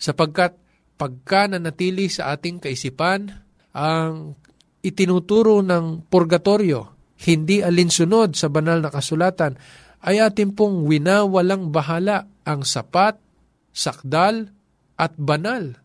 sapagkat 0.00 0.56
pagka 0.96 1.46
nanatili 1.46 2.08
sa 2.08 2.32
ating 2.32 2.58
kaisipan 2.64 3.28
ang 3.76 4.34
itinuturo 4.80 5.60
ng 5.60 6.08
purgatorio, 6.08 6.96
hindi 7.28 7.60
alinsunod 7.60 8.32
sa 8.32 8.48
banal 8.48 8.80
na 8.80 8.88
kasulatan, 8.88 9.60
ay 10.00 10.24
atin 10.24 10.56
pong 10.56 10.88
winawalang 10.88 11.68
bahala 11.68 12.24
ang 12.48 12.64
sapat, 12.64 13.20
sakdal, 13.76 14.48
at 14.96 15.12
banal 15.16 15.76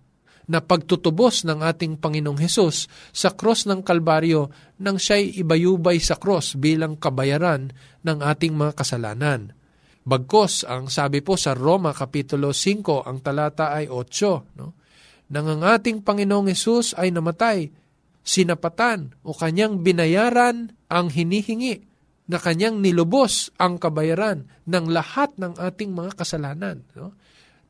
na 0.46 0.60
pagtutubos 0.62 1.48
ng 1.48 1.64
ating 1.64 1.98
Panginoong 1.98 2.38
Hesus 2.38 2.86
sa 3.16 3.34
cross 3.34 3.66
ng 3.66 3.82
Kalbaryo 3.82 4.52
nang 4.84 5.00
siya'y 5.00 5.42
ibayubay 5.42 5.98
sa 5.98 6.20
cross 6.20 6.60
bilang 6.60 7.00
kabayaran 7.00 7.72
ng 8.06 8.18
ating 8.22 8.54
mga 8.54 8.78
kasalanan. 8.78 9.56
Bagkos, 10.06 10.70
ang 10.70 10.86
sabi 10.86 11.26
po 11.26 11.34
sa 11.34 11.58
Roma 11.58 11.90
Kapitulo 11.90 12.54
5, 12.54 13.10
ang 13.10 13.26
talata 13.26 13.74
ay 13.74 13.90
8, 13.90 14.62
no? 14.62 14.78
nang 15.34 15.50
ang 15.50 15.66
ating 15.66 16.06
Panginoong 16.06 16.54
Yesus 16.54 16.94
ay 16.94 17.10
namatay, 17.10 17.74
sinapatan 18.22 19.18
o 19.26 19.34
kanyang 19.34 19.82
binayaran 19.82 20.70
ang 20.94 21.10
hinihingi 21.10 21.82
na 22.30 22.38
kanyang 22.38 22.86
nilubos 22.86 23.50
ang 23.58 23.82
kabayaran 23.82 24.46
ng 24.70 24.86
lahat 24.94 25.34
ng 25.42 25.58
ating 25.58 25.94
mga 25.94 26.14
kasalanan. 26.14 26.86
No? 26.94 27.18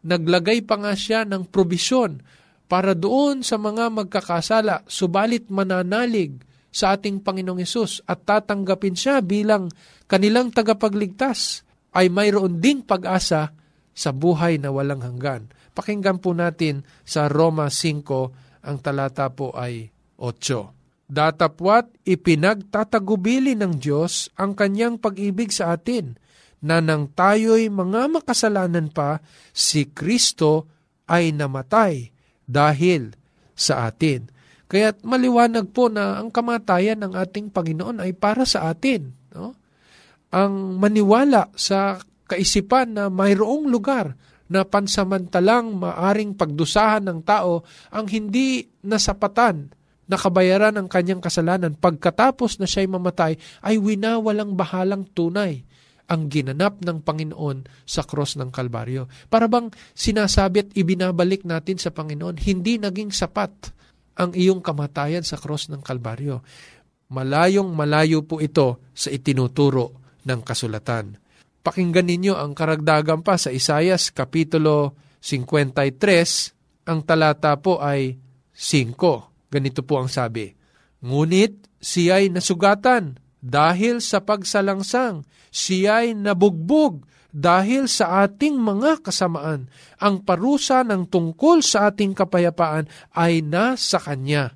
Naglagay 0.04 0.68
pa 0.68 0.76
nga 0.76 0.92
siya 0.92 1.24
ng 1.24 1.48
probisyon 1.48 2.20
para 2.68 2.92
doon 2.92 3.48
sa 3.48 3.56
mga 3.56 3.88
magkakasala, 3.96 4.84
subalit 4.92 5.48
mananalig 5.48 6.36
sa 6.68 7.00
ating 7.00 7.24
Panginoong 7.24 7.64
Yesus 7.64 8.04
at 8.04 8.28
tatanggapin 8.28 9.00
siya 9.00 9.24
bilang 9.24 9.72
kanilang 10.12 10.52
tagapagligtas 10.52 11.65
ay 11.96 12.12
mayroon 12.12 12.60
ding 12.60 12.84
pag-asa 12.84 13.56
sa 13.96 14.10
buhay 14.12 14.60
na 14.60 14.70
walang 14.76 15.00
hanggan. 15.00 15.48
Pakinggan 15.72 16.20
po 16.20 16.36
natin 16.36 16.84
sa 17.08 17.32
Roma 17.32 17.72
5, 17.72 18.68
ang 18.68 18.78
talata 18.84 19.32
po 19.32 19.56
ay 19.56 19.90
8. 20.20 21.08
Datapwat 21.08 22.04
ipinagtatagubili 22.04 23.56
ng 23.56 23.80
Diyos 23.80 24.28
ang 24.36 24.58
kanyang 24.58 25.00
pag-ibig 25.00 25.54
sa 25.56 25.72
atin, 25.78 26.20
na 26.66 26.82
nang 26.82 27.14
tayo'y 27.14 27.70
mga 27.70 28.10
makasalanan 28.10 28.90
pa, 28.90 29.22
si 29.54 29.86
Kristo 29.94 30.66
ay 31.06 31.30
namatay 31.30 32.10
dahil 32.50 33.14
sa 33.54 33.86
atin. 33.86 34.34
Kaya't 34.66 35.06
maliwanag 35.06 35.70
po 35.70 35.94
na 35.94 36.18
ang 36.18 36.34
kamatayan 36.34 37.06
ng 37.06 37.14
ating 37.14 37.54
Panginoon 37.54 38.02
ay 38.02 38.18
para 38.18 38.50
sa 38.50 38.74
atin. 38.74 39.14
No? 39.30 39.54
Ang 40.34 40.80
maniwala 40.82 41.54
sa 41.54 42.02
kaisipan 42.26 42.98
na 42.98 43.04
mayroong 43.08 43.70
lugar 43.70 44.18
na 44.46 44.62
pansamantalang 44.62 45.78
maaring 45.78 46.38
pagdusahan 46.38 47.06
ng 47.06 47.20
tao 47.26 47.66
ang 47.90 48.06
hindi 48.10 48.70
nasapatan 48.86 49.74
na 50.06 50.18
kabayaran 50.22 50.78
ang 50.78 50.86
kanyang 50.86 51.18
kasalanan 51.18 51.74
pagkatapos 51.74 52.62
na 52.62 52.70
siya'y 52.70 52.86
mamatay 52.86 53.34
ay 53.66 53.82
winawalang 53.82 54.54
bahalang 54.54 55.10
tunay 55.18 55.66
ang 56.06 56.30
ginanap 56.30 56.86
ng 56.86 57.02
Panginoon 57.02 57.66
sa 57.82 58.06
cross 58.06 58.38
ng 58.38 58.54
Kalbaryo. 58.54 59.10
Para 59.26 59.50
bang 59.50 59.74
sinasabi 59.98 60.62
at 60.62 60.70
ibinabalik 60.78 61.42
natin 61.50 61.82
sa 61.82 61.90
Panginoon, 61.90 62.38
hindi 62.46 62.78
naging 62.78 63.10
sapat 63.10 63.74
ang 64.22 64.38
iyong 64.38 64.62
kamatayan 64.62 65.26
sa 65.26 65.42
cross 65.42 65.74
ng 65.74 65.82
Kalbaryo. 65.82 66.46
Malayong 67.10 67.74
malayo 67.74 68.22
po 68.22 68.38
ito 68.38 68.86
sa 68.94 69.10
itinuturo 69.10 70.05
ng 70.26 70.42
kasulatan. 70.42 71.22
Pakinggan 71.66 72.06
ninyo 72.06 72.38
ang 72.38 72.54
karagdagan 72.54 73.26
pa 73.26 73.42
sa 73.42 73.50
Isayas 73.50 74.14
Kapitulo 74.14 74.94
53, 75.22 76.86
ang 76.86 77.02
talata 77.02 77.58
po 77.58 77.82
ay 77.82 78.22
5. 78.54 79.50
Ganito 79.50 79.82
po 79.82 79.98
ang 79.98 80.06
sabi, 80.06 80.54
Ngunit 81.02 81.82
siya'y 81.82 82.30
nasugatan 82.30 83.18
dahil 83.42 84.02
sa 84.02 84.22
pagsalangsang, 84.22 85.26
siya'y 85.50 86.14
nabugbog 86.14 87.06
dahil 87.36 87.90
sa 87.90 88.24
ating 88.24 88.56
mga 88.62 89.02
kasamaan. 89.02 89.68
Ang 90.00 90.24
parusa 90.24 90.86
ng 90.86 91.10
tungkol 91.10 91.66
sa 91.66 91.92
ating 91.92 92.16
kapayapaan 92.16 92.86
ay 93.12 93.42
nasa 93.42 94.00
Kanya. 94.00 94.56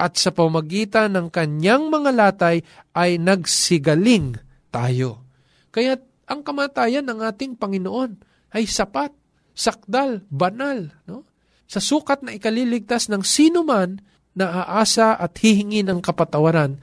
At 0.00 0.16
sa 0.16 0.32
pamagitan 0.32 1.16
ng 1.16 1.28
Kanyang 1.28 1.88
mga 1.88 2.10
latay 2.14 2.62
ay 2.94 3.16
nagsigaling 3.16 4.49
tayo. 4.70 5.26
Kaya 5.74 5.98
ang 6.30 6.46
kamatayan 6.46 7.06
ng 7.06 7.20
ating 7.26 7.58
Panginoon 7.58 8.16
ay 8.54 8.66
sapat, 8.66 9.10
sakdal, 9.54 10.22
banal. 10.30 10.94
No? 11.04 11.26
Sa 11.66 11.82
sukat 11.82 12.22
na 12.22 12.34
ikaliligtas 12.34 13.10
ng 13.10 13.22
sino 13.26 13.66
man 13.66 14.02
na 14.34 14.62
aasa 14.62 15.18
at 15.18 15.34
hihingi 15.42 15.82
ng 15.82 15.98
kapatawaran 15.98 16.78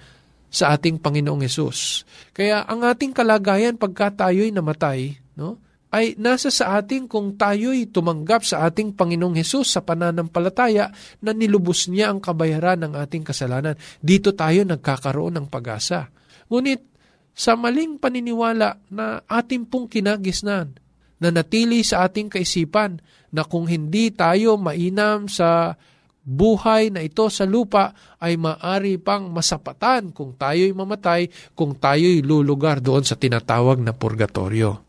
sa 0.48 0.76
ating 0.76 1.00
Panginoong 1.00 1.44
Yesus. 1.44 2.08
Kaya 2.32 2.64
ang 2.64 2.84
ating 2.84 3.12
kalagayan 3.12 3.76
pagka 3.76 4.28
tayo'y 4.28 4.52
namatay, 4.52 5.20
no, 5.36 5.60
ay 5.92 6.20
nasa 6.20 6.52
sa 6.52 6.80
ating 6.80 7.08
kung 7.08 7.40
tayo'y 7.40 7.88
tumanggap 7.88 8.44
sa 8.44 8.68
ating 8.68 8.96
Panginoong 8.96 9.40
Hesus 9.40 9.80
sa 9.80 9.82
pananampalataya 9.84 10.92
na 11.24 11.32
nilubos 11.32 11.88
niya 11.88 12.12
ang 12.12 12.20
kabayaran 12.20 12.84
ng 12.84 12.94
ating 13.00 13.24
kasalanan. 13.24 13.80
Dito 14.04 14.36
tayo 14.36 14.68
nagkakaroon 14.68 15.40
ng 15.40 15.48
pag-asa. 15.48 16.12
Ngunit 16.52 16.97
sa 17.38 17.54
maling 17.54 18.02
paniniwala 18.02 18.82
na 18.90 19.22
ating 19.30 19.70
pong 19.70 19.86
kinagisnan, 19.86 20.74
na 21.22 21.30
natili 21.30 21.86
sa 21.86 22.10
ating 22.10 22.34
kaisipan 22.34 22.98
na 23.30 23.46
kung 23.46 23.70
hindi 23.70 24.10
tayo 24.10 24.58
mainam 24.58 25.30
sa 25.30 25.78
buhay 26.26 26.90
na 26.90 27.06
ito 27.06 27.30
sa 27.30 27.46
lupa 27.46 27.94
ay 28.18 28.42
maari 28.42 28.98
pang 28.98 29.30
masapatan 29.30 30.12
kung 30.12 30.34
tayo'y 30.34 30.74
mamatay, 30.74 31.30
kung 31.54 31.78
tayo'y 31.78 32.26
lulugar 32.26 32.82
doon 32.82 33.06
sa 33.06 33.14
tinatawag 33.14 33.82
na 33.86 33.94
purgatorio. 33.94 34.82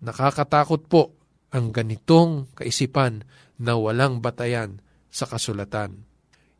Nakakatakot 0.00 0.88
po 0.88 1.02
ang 1.52 1.68
ganitong 1.68 2.48
kaisipan 2.56 3.24
na 3.60 3.76
walang 3.76 4.18
batayan 4.24 4.80
sa 5.12 5.28
kasulatan. 5.28 5.94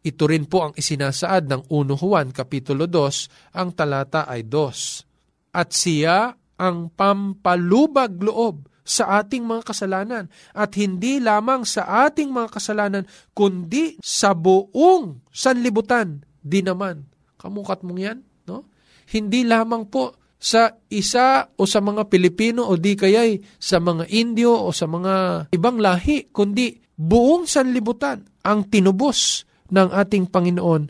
Ito 0.05 0.25
rin 0.29 0.45
po 0.47 0.69
ang 0.69 0.73
isinasaad 0.77 1.49
ng 1.49 1.63
1 1.73 1.97
Juan 1.97 2.29
Kapitulo 2.31 2.85
2, 2.87 3.57
ang 3.57 3.73
talata 3.73 4.29
ay 4.29 4.47
2. 4.47 5.14
At 5.55 5.71
siya 5.71 6.35
ang 6.59 6.91
pampalubag 6.91 8.19
loob 8.19 8.67
sa 8.85 9.25
ating 9.25 9.49
mga 9.49 9.63
kasalanan 9.65 10.25
at 10.53 10.77
hindi 10.77 11.17
lamang 11.17 11.65
sa 11.65 12.05
ating 12.05 12.29
mga 12.29 12.53
kasalanan 12.53 13.05
kundi 13.33 13.97
sa 14.05 14.37
buong 14.37 15.25
sanlibutan 15.33 16.21
din 16.45 16.69
naman. 16.69 17.09
Kamukat 17.41 17.81
mong 17.81 18.01
yan, 18.01 18.19
no? 18.45 18.69
Hindi 19.09 19.49
lamang 19.49 19.89
po 19.89 20.21
sa 20.37 20.69
isa 20.93 21.49
o 21.57 21.65
sa 21.65 21.81
mga 21.81 22.13
Pilipino 22.13 22.69
o 22.69 22.77
di 22.77 22.93
kaya'y 22.93 23.57
sa 23.57 23.81
mga 23.81 24.05
Indio 24.13 24.53
o 24.53 24.69
sa 24.77 24.85
mga 24.85 25.49
ibang 25.57 25.81
lahi, 25.81 26.29
kundi 26.29 26.77
buong 26.93 27.49
sanlibutan 27.49 28.21
ang 28.45 28.69
tinubos 28.69 29.49
ng 29.73 29.89
ating 29.89 30.29
Panginoon 30.29 30.83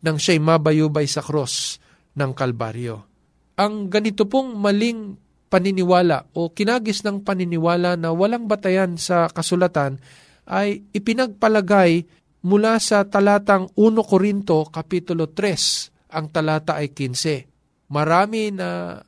nang 0.00 0.16
siya'y 0.16 0.40
mabayubay 0.40 1.04
sa 1.04 1.20
cross 1.20 1.76
ng 2.16 2.32
Kalbaryo. 2.32 3.11
Ang 3.62 3.86
ganito 3.86 4.26
pong 4.26 4.58
maling 4.58 5.14
paniniwala 5.46 6.34
o 6.34 6.50
kinagis 6.50 7.06
ng 7.06 7.22
paniniwala 7.22 7.94
na 7.94 8.10
walang 8.10 8.50
batayan 8.50 8.98
sa 8.98 9.30
kasulatan 9.30 10.02
ay 10.50 10.82
ipinagpalagay 10.90 12.02
mula 12.42 12.82
sa 12.82 13.06
talatang 13.06 13.70
1 13.78 14.02
Korinto 14.02 14.66
Kapitulo 14.66 15.30
3, 15.30 16.10
ang 16.10 16.26
talata 16.34 16.74
ay 16.74 16.90
15. 16.90 17.94
Marami 17.94 18.50
na 18.50 18.98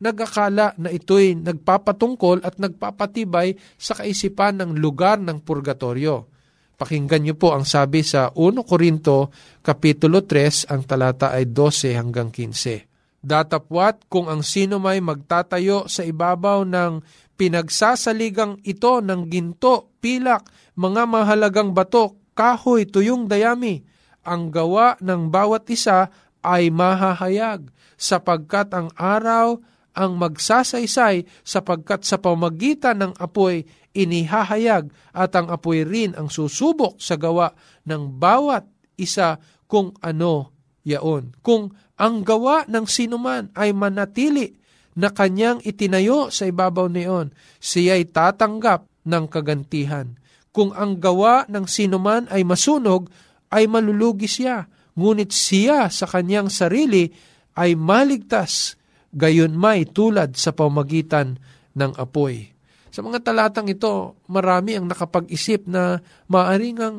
nagakala 0.00 0.72
na 0.80 0.88
ito'y 0.88 1.36
nagpapatungkol 1.44 2.48
at 2.48 2.56
nagpapatibay 2.56 3.60
sa 3.76 3.92
kaisipan 3.92 4.64
ng 4.64 4.80
lugar 4.80 5.20
ng 5.20 5.44
purgatorio. 5.44 6.32
Pakinggan 6.80 7.28
niyo 7.28 7.36
po 7.36 7.52
ang 7.52 7.68
sabi 7.68 8.00
sa 8.00 8.32
1 8.32 8.56
Korinto 8.64 9.28
Kapitulo 9.60 10.24
3, 10.24 10.72
ang 10.72 10.88
talata 10.88 11.36
ay 11.36 11.52
12 11.52 11.92
hanggang 11.92 12.32
15. 12.32 12.87
Datapwat 13.18 14.06
kung 14.06 14.30
ang 14.30 14.46
sino 14.46 14.78
may 14.78 15.02
magtatayo 15.02 15.90
sa 15.90 16.06
ibabaw 16.06 16.62
ng 16.62 17.02
pinagsasaligang 17.34 18.62
ito 18.62 19.02
ng 19.02 19.26
ginto, 19.26 19.90
pilak, 19.98 20.46
mga 20.78 21.02
mahalagang 21.06 21.74
bato, 21.74 22.18
kahoy, 22.38 22.86
tuyong 22.86 23.26
dayami, 23.26 23.82
ang 24.22 24.54
gawa 24.54 24.94
ng 25.02 25.34
bawat 25.34 25.66
isa 25.70 26.10
ay 26.46 26.70
mahahayag, 26.70 27.66
sapagkat 27.98 28.70
ang 28.70 28.88
araw 28.94 29.58
ang 29.98 30.14
magsasaysay 30.14 31.26
sapagkat 31.42 32.06
sa 32.06 32.22
pamagitan 32.22 33.02
ng 33.02 33.12
apoy 33.18 33.66
inihahayag 33.90 34.94
at 35.10 35.34
ang 35.34 35.50
apoy 35.50 35.82
rin 35.82 36.14
ang 36.14 36.30
susubok 36.30 37.02
sa 37.02 37.18
gawa 37.18 37.50
ng 37.82 38.14
bawat 38.14 38.62
isa 38.94 39.42
kung 39.66 39.90
ano 39.98 40.54
yaon. 40.86 41.34
Kung 41.42 41.74
ang 41.98 42.22
gawa 42.22 42.62
ng 42.70 42.86
sinuman 42.86 43.50
ay 43.58 43.74
manatili 43.74 44.54
na 44.98 45.10
kanyang 45.10 45.58
itinayo 45.62 46.30
sa 46.30 46.46
ibabaw 46.46 46.86
niyon, 46.86 47.34
siya'y 47.58 48.06
tatanggap 48.10 48.86
ng 49.06 49.24
kagantihan. 49.26 50.14
Kung 50.54 50.74
ang 50.74 50.98
gawa 50.98 51.46
ng 51.46 51.66
sinuman 51.66 52.26
ay 52.30 52.42
masunog, 52.42 53.10
ay 53.50 53.66
malulugi 53.66 54.26
siya, 54.26 54.66
ngunit 54.98 55.30
siya 55.30 55.86
sa 55.90 56.06
kanyang 56.06 56.50
sarili 56.50 57.10
ay 57.54 57.74
maligtas, 57.78 58.78
gayon 59.10 59.54
may 59.54 59.86
tulad 59.86 60.34
sa 60.34 60.54
pamagitan 60.54 61.38
ng 61.74 61.92
apoy. 61.98 62.50
Sa 62.90 63.06
mga 63.06 63.22
talatang 63.22 63.70
ito, 63.70 64.18
marami 64.26 64.74
ang 64.74 64.90
nakapag-isip 64.90 65.70
na 65.70 66.02
maaring 66.26 66.78
ang 66.82 66.96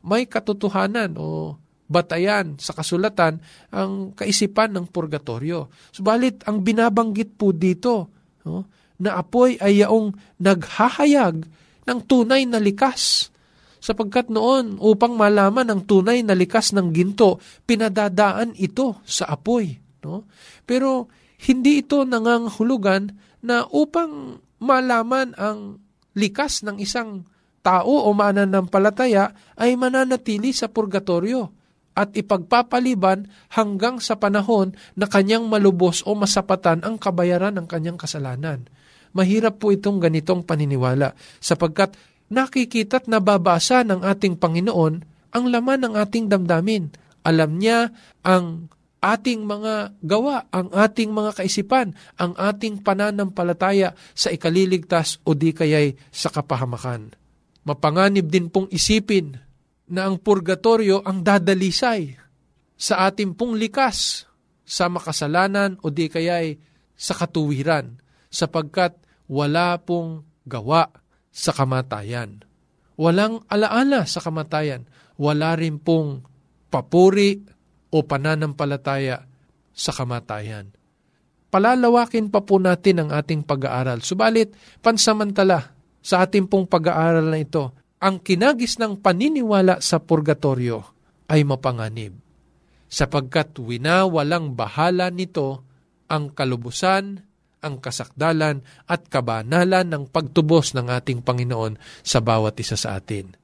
may 0.00 0.24
katotohanan 0.24 1.12
o 1.20 1.56
batayan 1.88 2.60
sa 2.60 2.76
kasulatan 2.76 3.40
ang 3.72 4.12
kaisipan 4.12 4.76
ng 4.76 4.86
purgatorio. 4.92 5.72
Subalit, 5.90 6.44
ang 6.44 6.60
binabanggit 6.60 7.34
po 7.34 7.50
dito, 7.56 8.12
no, 8.44 8.68
na 9.00 9.16
apoy 9.16 9.56
ay 9.58 9.82
yaong 9.82 10.12
naghahayag 10.38 11.48
ng 11.88 11.98
tunay 12.04 12.44
na 12.44 12.60
likas. 12.60 13.32
Sapagkat 13.78 14.28
noon, 14.28 14.76
upang 14.82 15.16
malaman 15.16 15.64
ang 15.72 15.80
tunay 15.88 16.20
na 16.20 16.36
likas 16.36 16.76
ng 16.76 16.92
ginto, 16.92 17.40
pinadadaan 17.64 18.52
ito 18.58 19.00
sa 19.08 19.32
apoy. 19.32 19.80
No? 20.04 20.28
Pero 20.68 21.08
hindi 21.46 21.86
ito 21.86 22.02
nanganghulugan 22.02 23.14
na 23.46 23.64
upang 23.70 24.42
malaman 24.58 25.32
ang 25.38 25.78
likas 26.18 26.66
ng 26.66 26.82
isang 26.82 27.22
tao 27.62 28.02
o 28.02 28.10
mananampalataya 28.10 29.54
ay 29.54 29.78
mananatili 29.78 30.50
sa 30.50 30.66
purgatorio 30.66 31.57
at 31.98 32.14
ipagpapaliban 32.14 33.26
hanggang 33.50 33.98
sa 33.98 34.14
panahon 34.14 34.78
na 34.94 35.10
kanyang 35.10 35.50
malubos 35.50 36.06
o 36.06 36.14
masapatan 36.14 36.86
ang 36.86 36.94
kabayaran 36.94 37.58
ng 37.58 37.66
kanyang 37.66 37.98
kasalanan. 37.98 38.70
Mahirap 39.10 39.58
po 39.58 39.74
itong 39.74 39.98
ganitong 39.98 40.46
paniniwala 40.46 41.18
sapagkat 41.42 41.98
nakikita 42.30 43.02
at 43.02 43.10
nababasa 43.10 43.82
ng 43.82 44.06
ating 44.06 44.38
Panginoon 44.38 44.94
ang 45.34 45.44
laman 45.50 45.90
ng 45.90 45.94
ating 45.98 46.30
damdamin. 46.30 46.94
Alam 47.26 47.58
niya 47.58 47.90
ang 48.22 48.70
ating 49.02 49.42
mga 49.42 49.98
gawa, 49.98 50.46
ang 50.54 50.70
ating 50.70 51.10
mga 51.10 51.42
kaisipan, 51.42 51.98
ang 52.14 52.34
ating 52.38 52.86
pananampalataya 52.86 53.98
sa 54.14 54.30
ikaliligtas 54.30 55.18
o 55.26 55.34
di 55.34 55.50
kaya'y 55.50 55.98
sa 56.14 56.30
kapahamakan. 56.30 57.14
Mapanganib 57.66 58.30
din 58.30 58.48
pong 58.48 58.70
isipin 58.70 59.47
na 59.88 60.08
ang 60.08 60.20
purgatorio 60.20 61.00
ang 61.04 61.24
dadalisay 61.24 62.16
sa 62.78 63.08
ating 63.10 63.34
pong 63.34 63.56
likas 63.58 64.28
sa 64.68 64.86
makasalanan 64.92 65.80
o 65.80 65.88
di 65.88 66.06
kaya'y 66.06 66.60
sa 66.92 67.16
katuwiran 67.16 67.98
sapagkat 68.28 69.00
wala 69.28 69.80
pong 69.80 70.24
gawa 70.44 70.88
sa 71.28 71.52
kamatayan. 71.54 72.42
Walang 72.98 73.46
alaala 73.46 74.04
sa 74.10 74.18
kamatayan. 74.18 74.90
Wala 75.18 75.54
rin 75.54 75.78
pong 75.78 76.26
papuri 76.66 77.38
o 77.94 78.02
pananampalataya 78.02 79.22
sa 79.70 79.90
kamatayan. 79.94 80.74
Palalawakin 81.48 82.28
pa 82.28 82.44
po 82.44 82.60
natin 82.60 83.06
ang 83.06 83.10
ating 83.14 83.46
pag-aaral. 83.46 84.04
Subalit, 84.04 84.52
pansamantala 84.84 85.72
sa 86.02 86.26
ating 86.26 86.50
pong 86.50 86.68
pag-aaral 86.68 87.24
na 87.24 87.40
ito, 87.40 87.72
ang 87.98 88.22
kinagis 88.22 88.78
ng 88.78 89.02
paniniwala 89.02 89.82
sa 89.82 89.98
purgatorio 89.98 90.86
ay 91.26 91.42
mapanganib, 91.42 92.14
sapagkat 92.86 93.58
winawalang 93.58 94.54
bahala 94.54 95.10
nito 95.10 95.66
ang 96.08 96.32
kalubusan, 96.32 97.20
ang 97.58 97.74
kasakdalan 97.82 98.62
at 98.86 99.10
kabanalan 99.10 99.86
ng 99.90 100.04
pagtubos 100.08 100.78
ng 100.78 100.88
ating 100.88 101.26
Panginoon 101.26 101.76
sa 102.06 102.22
bawat 102.22 102.54
isa 102.62 102.78
sa 102.78 102.96
atin. 102.96 103.34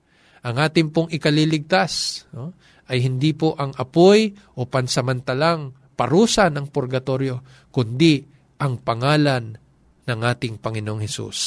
Ang 0.46 0.56
ating 0.62 0.94
pong 0.94 1.10
ikaliligtas, 1.10 2.24
no? 2.30 2.54
ay 2.88 3.00
hindi 3.02 3.32
po 3.34 3.56
ang 3.56 3.72
apoy 3.74 4.32
o 4.60 4.68
pansamantalang 4.68 5.72
parusa 5.98 6.46
ng 6.52 6.70
purgatorio, 6.70 7.42
kundi 7.74 8.22
ang 8.60 8.78
pangalan 8.80 9.56
ng 10.04 10.20
ating 10.20 10.60
Panginoong 10.60 11.02
Hesus. 11.02 11.40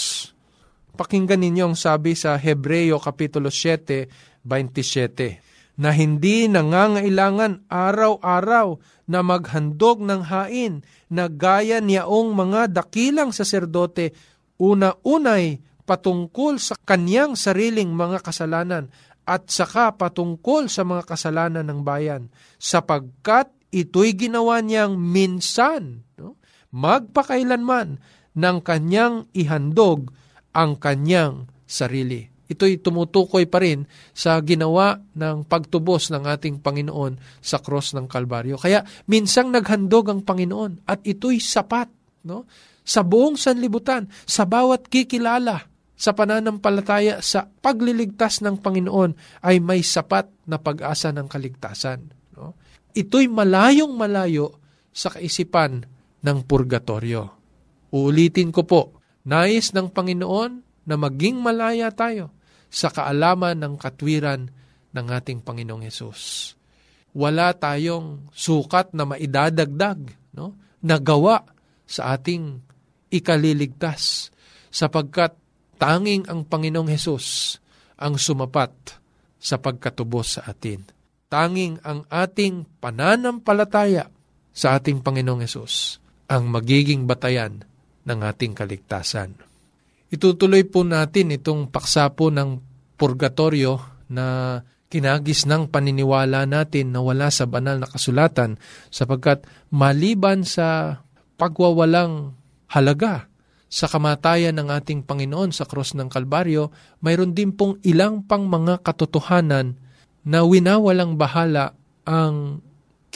Pakinggan 0.98 1.46
ninyo 1.46 1.72
ang 1.72 1.78
sabi 1.78 2.18
sa 2.18 2.34
Hebreo 2.42 2.98
Kapitulo 2.98 3.54
7, 3.54 4.10
27, 4.42 5.78
na 5.78 5.94
hindi 5.94 6.50
nangangailangan 6.50 7.70
araw-araw 7.70 8.82
na 9.06 9.22
maghandog 9.22 10.02
ng 10.02 10.26
hain 10.26 10.82
na 11.14 11.30
gaya 11.30 11.78
niyaong 11.78 12.34
mga 12.34 12.74
dakilang 12.74 13.30
saserdote 13.30 14.18
una-unay 14.58 15.62
patungkol 15.86 16.58
sa 16.58 16.74
kanyang 16.82 17.38
sariling 17.38 17.94
mga 17.94 18.26
kasalanan 18.26 18.90
at 19.24 19.54
saka 19.54 19.94
patungkol 19.94 20.66
sa 20.66 20.82
mga 20.82 21.06
kasalanan 21.06 21.64
ng 21.70 21.86
bayan 21.86 22.34
sapagkat 22.58 23.54
ito'y 23.70 24.18
ginawa 24.18 24.66
niyang 24.66 24.98
minsan, 24.98 26.02
no? 26.18 26.42
magpakailanman 26.74 28.02
ng 28.34 28.58
kanyang 28.66 29.30
ihandog 29.38 30.10
ang 30.58 30.82
kanyang 30.82 31.46
sarili. 31.70 32.26
Ito'y 32.48 32.80
tumutukoy 32.80 33.46
pa 33.46 33.62
rin 33.62 33.86
sa 34.16 34.40
ginawa 34.40 34.98
ng 34.98 35.46
pagtubos 35.46 36.10
ng 36.10 36.26
ating 36.26 36.64
Panginoon 36.64 37.44
sa 37.44 37.60
cross 37.60 37.92
ng 37.94 38.08
Kalbaryo. 38.08 38.56
Kaya 38.56 38.82
minsang 39.12 39.52
naghandog 39.52 40.08
ang 40.10 40.24
Panginoon 40.24 40.88
at 40.88 41.04
ito'y 41.04 41.44
sapat 41.44 41.92
no? 42.24 42.48
sa 42.88 43.04
buong 43.04 43.36
sanlibutan, 43.36 44.08
sa 44.24 44.48
bawat 44.48 44.88
kikilala 44.88 45.68
sa 45.98 46.16
pananampalataya 46.16 47.20
sa 47.20 47.52
pagliligtas 47.52 48.40
ng 48.40 48.64
Panginoon 48.64 49.44
ay 49.44 49.60
may 49.60 49.84
sapat 49.84 50.32
na 50.48 50.56
pag-asa 50.56 51.12
ng 51.12 51.28
kaligtasan. 51.28 52.00
No? 52.40 52.56
Ito'y 52.96 53.28
malayong 53.28 53.92
malayo 53.92 54.64
sa 54.96 55.12
kaisipan 55.12 55.84
ng 56.24 56.38
purgatorio. 56.48 57.36
Uulitin 57.92 58.56
ko 58.56 58.64
po, 58.64 58.97
Nais 59.28 59.76
ng 59.76 59.92
Panginoon 59.92 60.64
na 60.88 60.96
maging 60.96 61.44
malaya 61.44 61.92
tayo 61.92 62.32
sa 62.72 62.88
kaalaman 62.88 63.60
ng 63.60 63.76
katwiran 63.76 64.48
ng 64.96 65.08
ating 65.12 65.44
Panginoong 65.44 65.84
Yesus. 65.84 66.56
Wala 67.12 67.52
tayong 67.52 68.32
sukat 68.32 68.96
na 68.96 69.04
maidadagdag 69.04 70.00
no, 70.32 70.56
na 70.80 70.96
gawa 70.96 71.44
sa 71.84 72.16
ating 72.16 72.64
ikaliligtas 73.12 74.32
sapagkat 74.72 75.36
tanging 75.76 76.24
ang 76.32 76.48
Panginoong 76.48 76.88
Hesus 76.88 77.60
ang 78.00 78.16
sumapat 78.16 78.72
sa 79.44 79.60
pagkatubos 79.60 80.40
sa 80.40 80.48
atin. 80.48 80.88
Tanging 81.28 81.84
ang 81.84 82.08
ating 82.08 82.80
pananampalataya 82.80 84.08
sa 84.56 84.80
ating 84.80 85.04
Panginoong 85.04 85.44
Hesus 85.44 86.00
ang 86.32 86.48
magiging 86.48 87.04
batayan 87.04 87.68
ng 88.08 88.20
ating 88.24 88.56
kaligtasan. 88.56 89.36
Itutuloy 90.08 90.64
po 90.64 90.88
natin 90.88 91.36
itong 91.36 91.68
paksa 91.68 92.08
po 92.16 92.32
ng 92.32 92.64
purgatorio 92.96 93.84
na 94.08 94.60
kinagis 94.88 95.44
ng 95.44 95.68
paniniwala 95.68 96.48
natin 96.48 96.96
na 96.96 97.04
wala 97.04 97.28
sa 97.28 97.44
banal 97.44 97.76
na 97.76 97.92
kasulatan 97.92 98.56
sapagkat 98.88 99.44
maliban 99.68 100.48
sa 100.48 101.00
pagwawalang 101.36 102.32
halaga 102.72 103.28
sa 103.68 103.92
kamatayan 103.92 104.56
ng 104.56 104.72
ating 104.72 105.04
Panginoon 105.04 105.52
sa 105.52 105.68
krus 105.68 105.92
ng 105.92 106.08
Kalbaryo, 106.08 106.72
mayroon 107.04 107.36
din 107.36 107.52
pong 107.52 107.84
ilang 107.84 108.24
pang 108.24 108.48
mga 108.48 108.80
katotohanan 108.80 109.76
na 110.24 110.48
winawalang 110.48 111.20
bahala 111.20 111.76
ang 112.08 112.64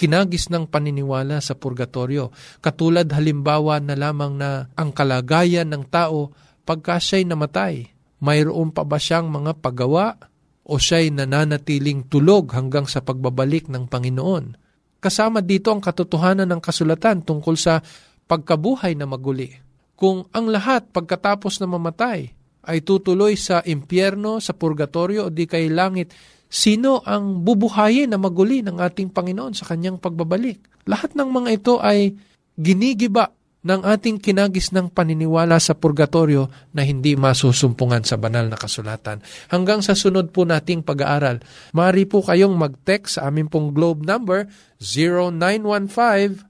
kinagis 0.01 0.49
ng 0.49 0.65
paniniwala 0.65 1.37
sa 1.45 1.53
purgatorio. 1.53 2.33
Katulad 2.57 3.05
halimbawa 3.13 3.77
na 3.77 3.93
lamang 3.93 4.33
na 4.33 4.65
ang 4.73 4.89
kalagayan 4.89 5.69
ng 5.69 5.85
tao 5.93 6.33
pagka 6.65 6.97
siya'y 6.97 7.29
namatay. 7.29 7.85
Mayroon 8.25 8.73
pa 8.73 8.81
ba 8.81 8.97
siyang 8.97 9.29
mga 9.29 9.61
paggawa 9.61 10.17
o 10.65 10.81
siya'y 10.81 11.13
nananatiling 11.13 12.09
tulog 12.09 12.49
hanggang 12.57 12.89
sa 12.89 13.05
pagbabalik 13.05 13.69
ng 13.69 13.85
Panginoon? 13.85 14.57
Kasama 14.97 15.45
dito 15.45 15.69
ang 15.69 15.81
katotohanan 15.85 16.49
ng 16.49 16.61
kasulatan 16.61 17.21
tungkol 17.21 17.53
sa 17.53 17.77
pagkabuhay 18.25 18.97
na 18.97 19.05
maguli. 19.05 19.53
Kung 19.93 20.25
ang 20.33 20.49
lahat 20.49 20.89
pagkatapos 20.89 21.61
na 21.61 21.69
mamatay 21.69 22.33
ay 22.65 22.77
tutuloy 22.81 23.37
sa 23.37 23.61
impyerno, 23.61 24.41
sa 24.41 24.57
purgatorio 24.57 25.29
o 25.29 25.33
di 25.33 25.45
kay 25.45 25.69
langit, 25.69 26.13
Sino 26.51 26.99
ang 27.07 27.47
bubuhayin 27.47 28.11
na 28.11 28.19
maguli 28.19 28.59
ng 28.59 28.75
ating 28.75 29.15
Panginoon 29.15 29.55
sa 29.55 29.71
kanyang 29.71 30.03
pagbabalik? 30.03 30.59
Lahat 30.83 31.15
ng 31.15 31.31
mga 31.31 31.49
ito 31.55 31.79
ay 31.79 32.11
ginigiba 32.59 33.31
ng 33.61 33.85
ating 33.85 34.17
kinagis 34.17 34.73
ng 34.73 34.89
paniniwala 34.91 35.61
sa 35.61 35.77
purgatorio 35.77 36.49
na 36.75 36.83
hindi 36.83 37.15
masusumpungan 37.15 38.03
sa 38.03 38.17
banal 38.17 38.49
na 38.49 38.57
kasulatan. 38.57 39.21
Hanggang 39.53 39.85
sa 39.85 39.93
sunod 39.95 40.33
po 40.33 40.49
nating 40.49 40.83
pag-aaral, 40.83 41.39
maaari 41.71 42.09
po 42.09 42.25
kayong 42.25 42.57
mag-text 42.57 43.21
sa 43.21 43.29
aming 43.29 43.45
pong 43.47 43.71
globe 43.71 44.03
number 44.03 44.49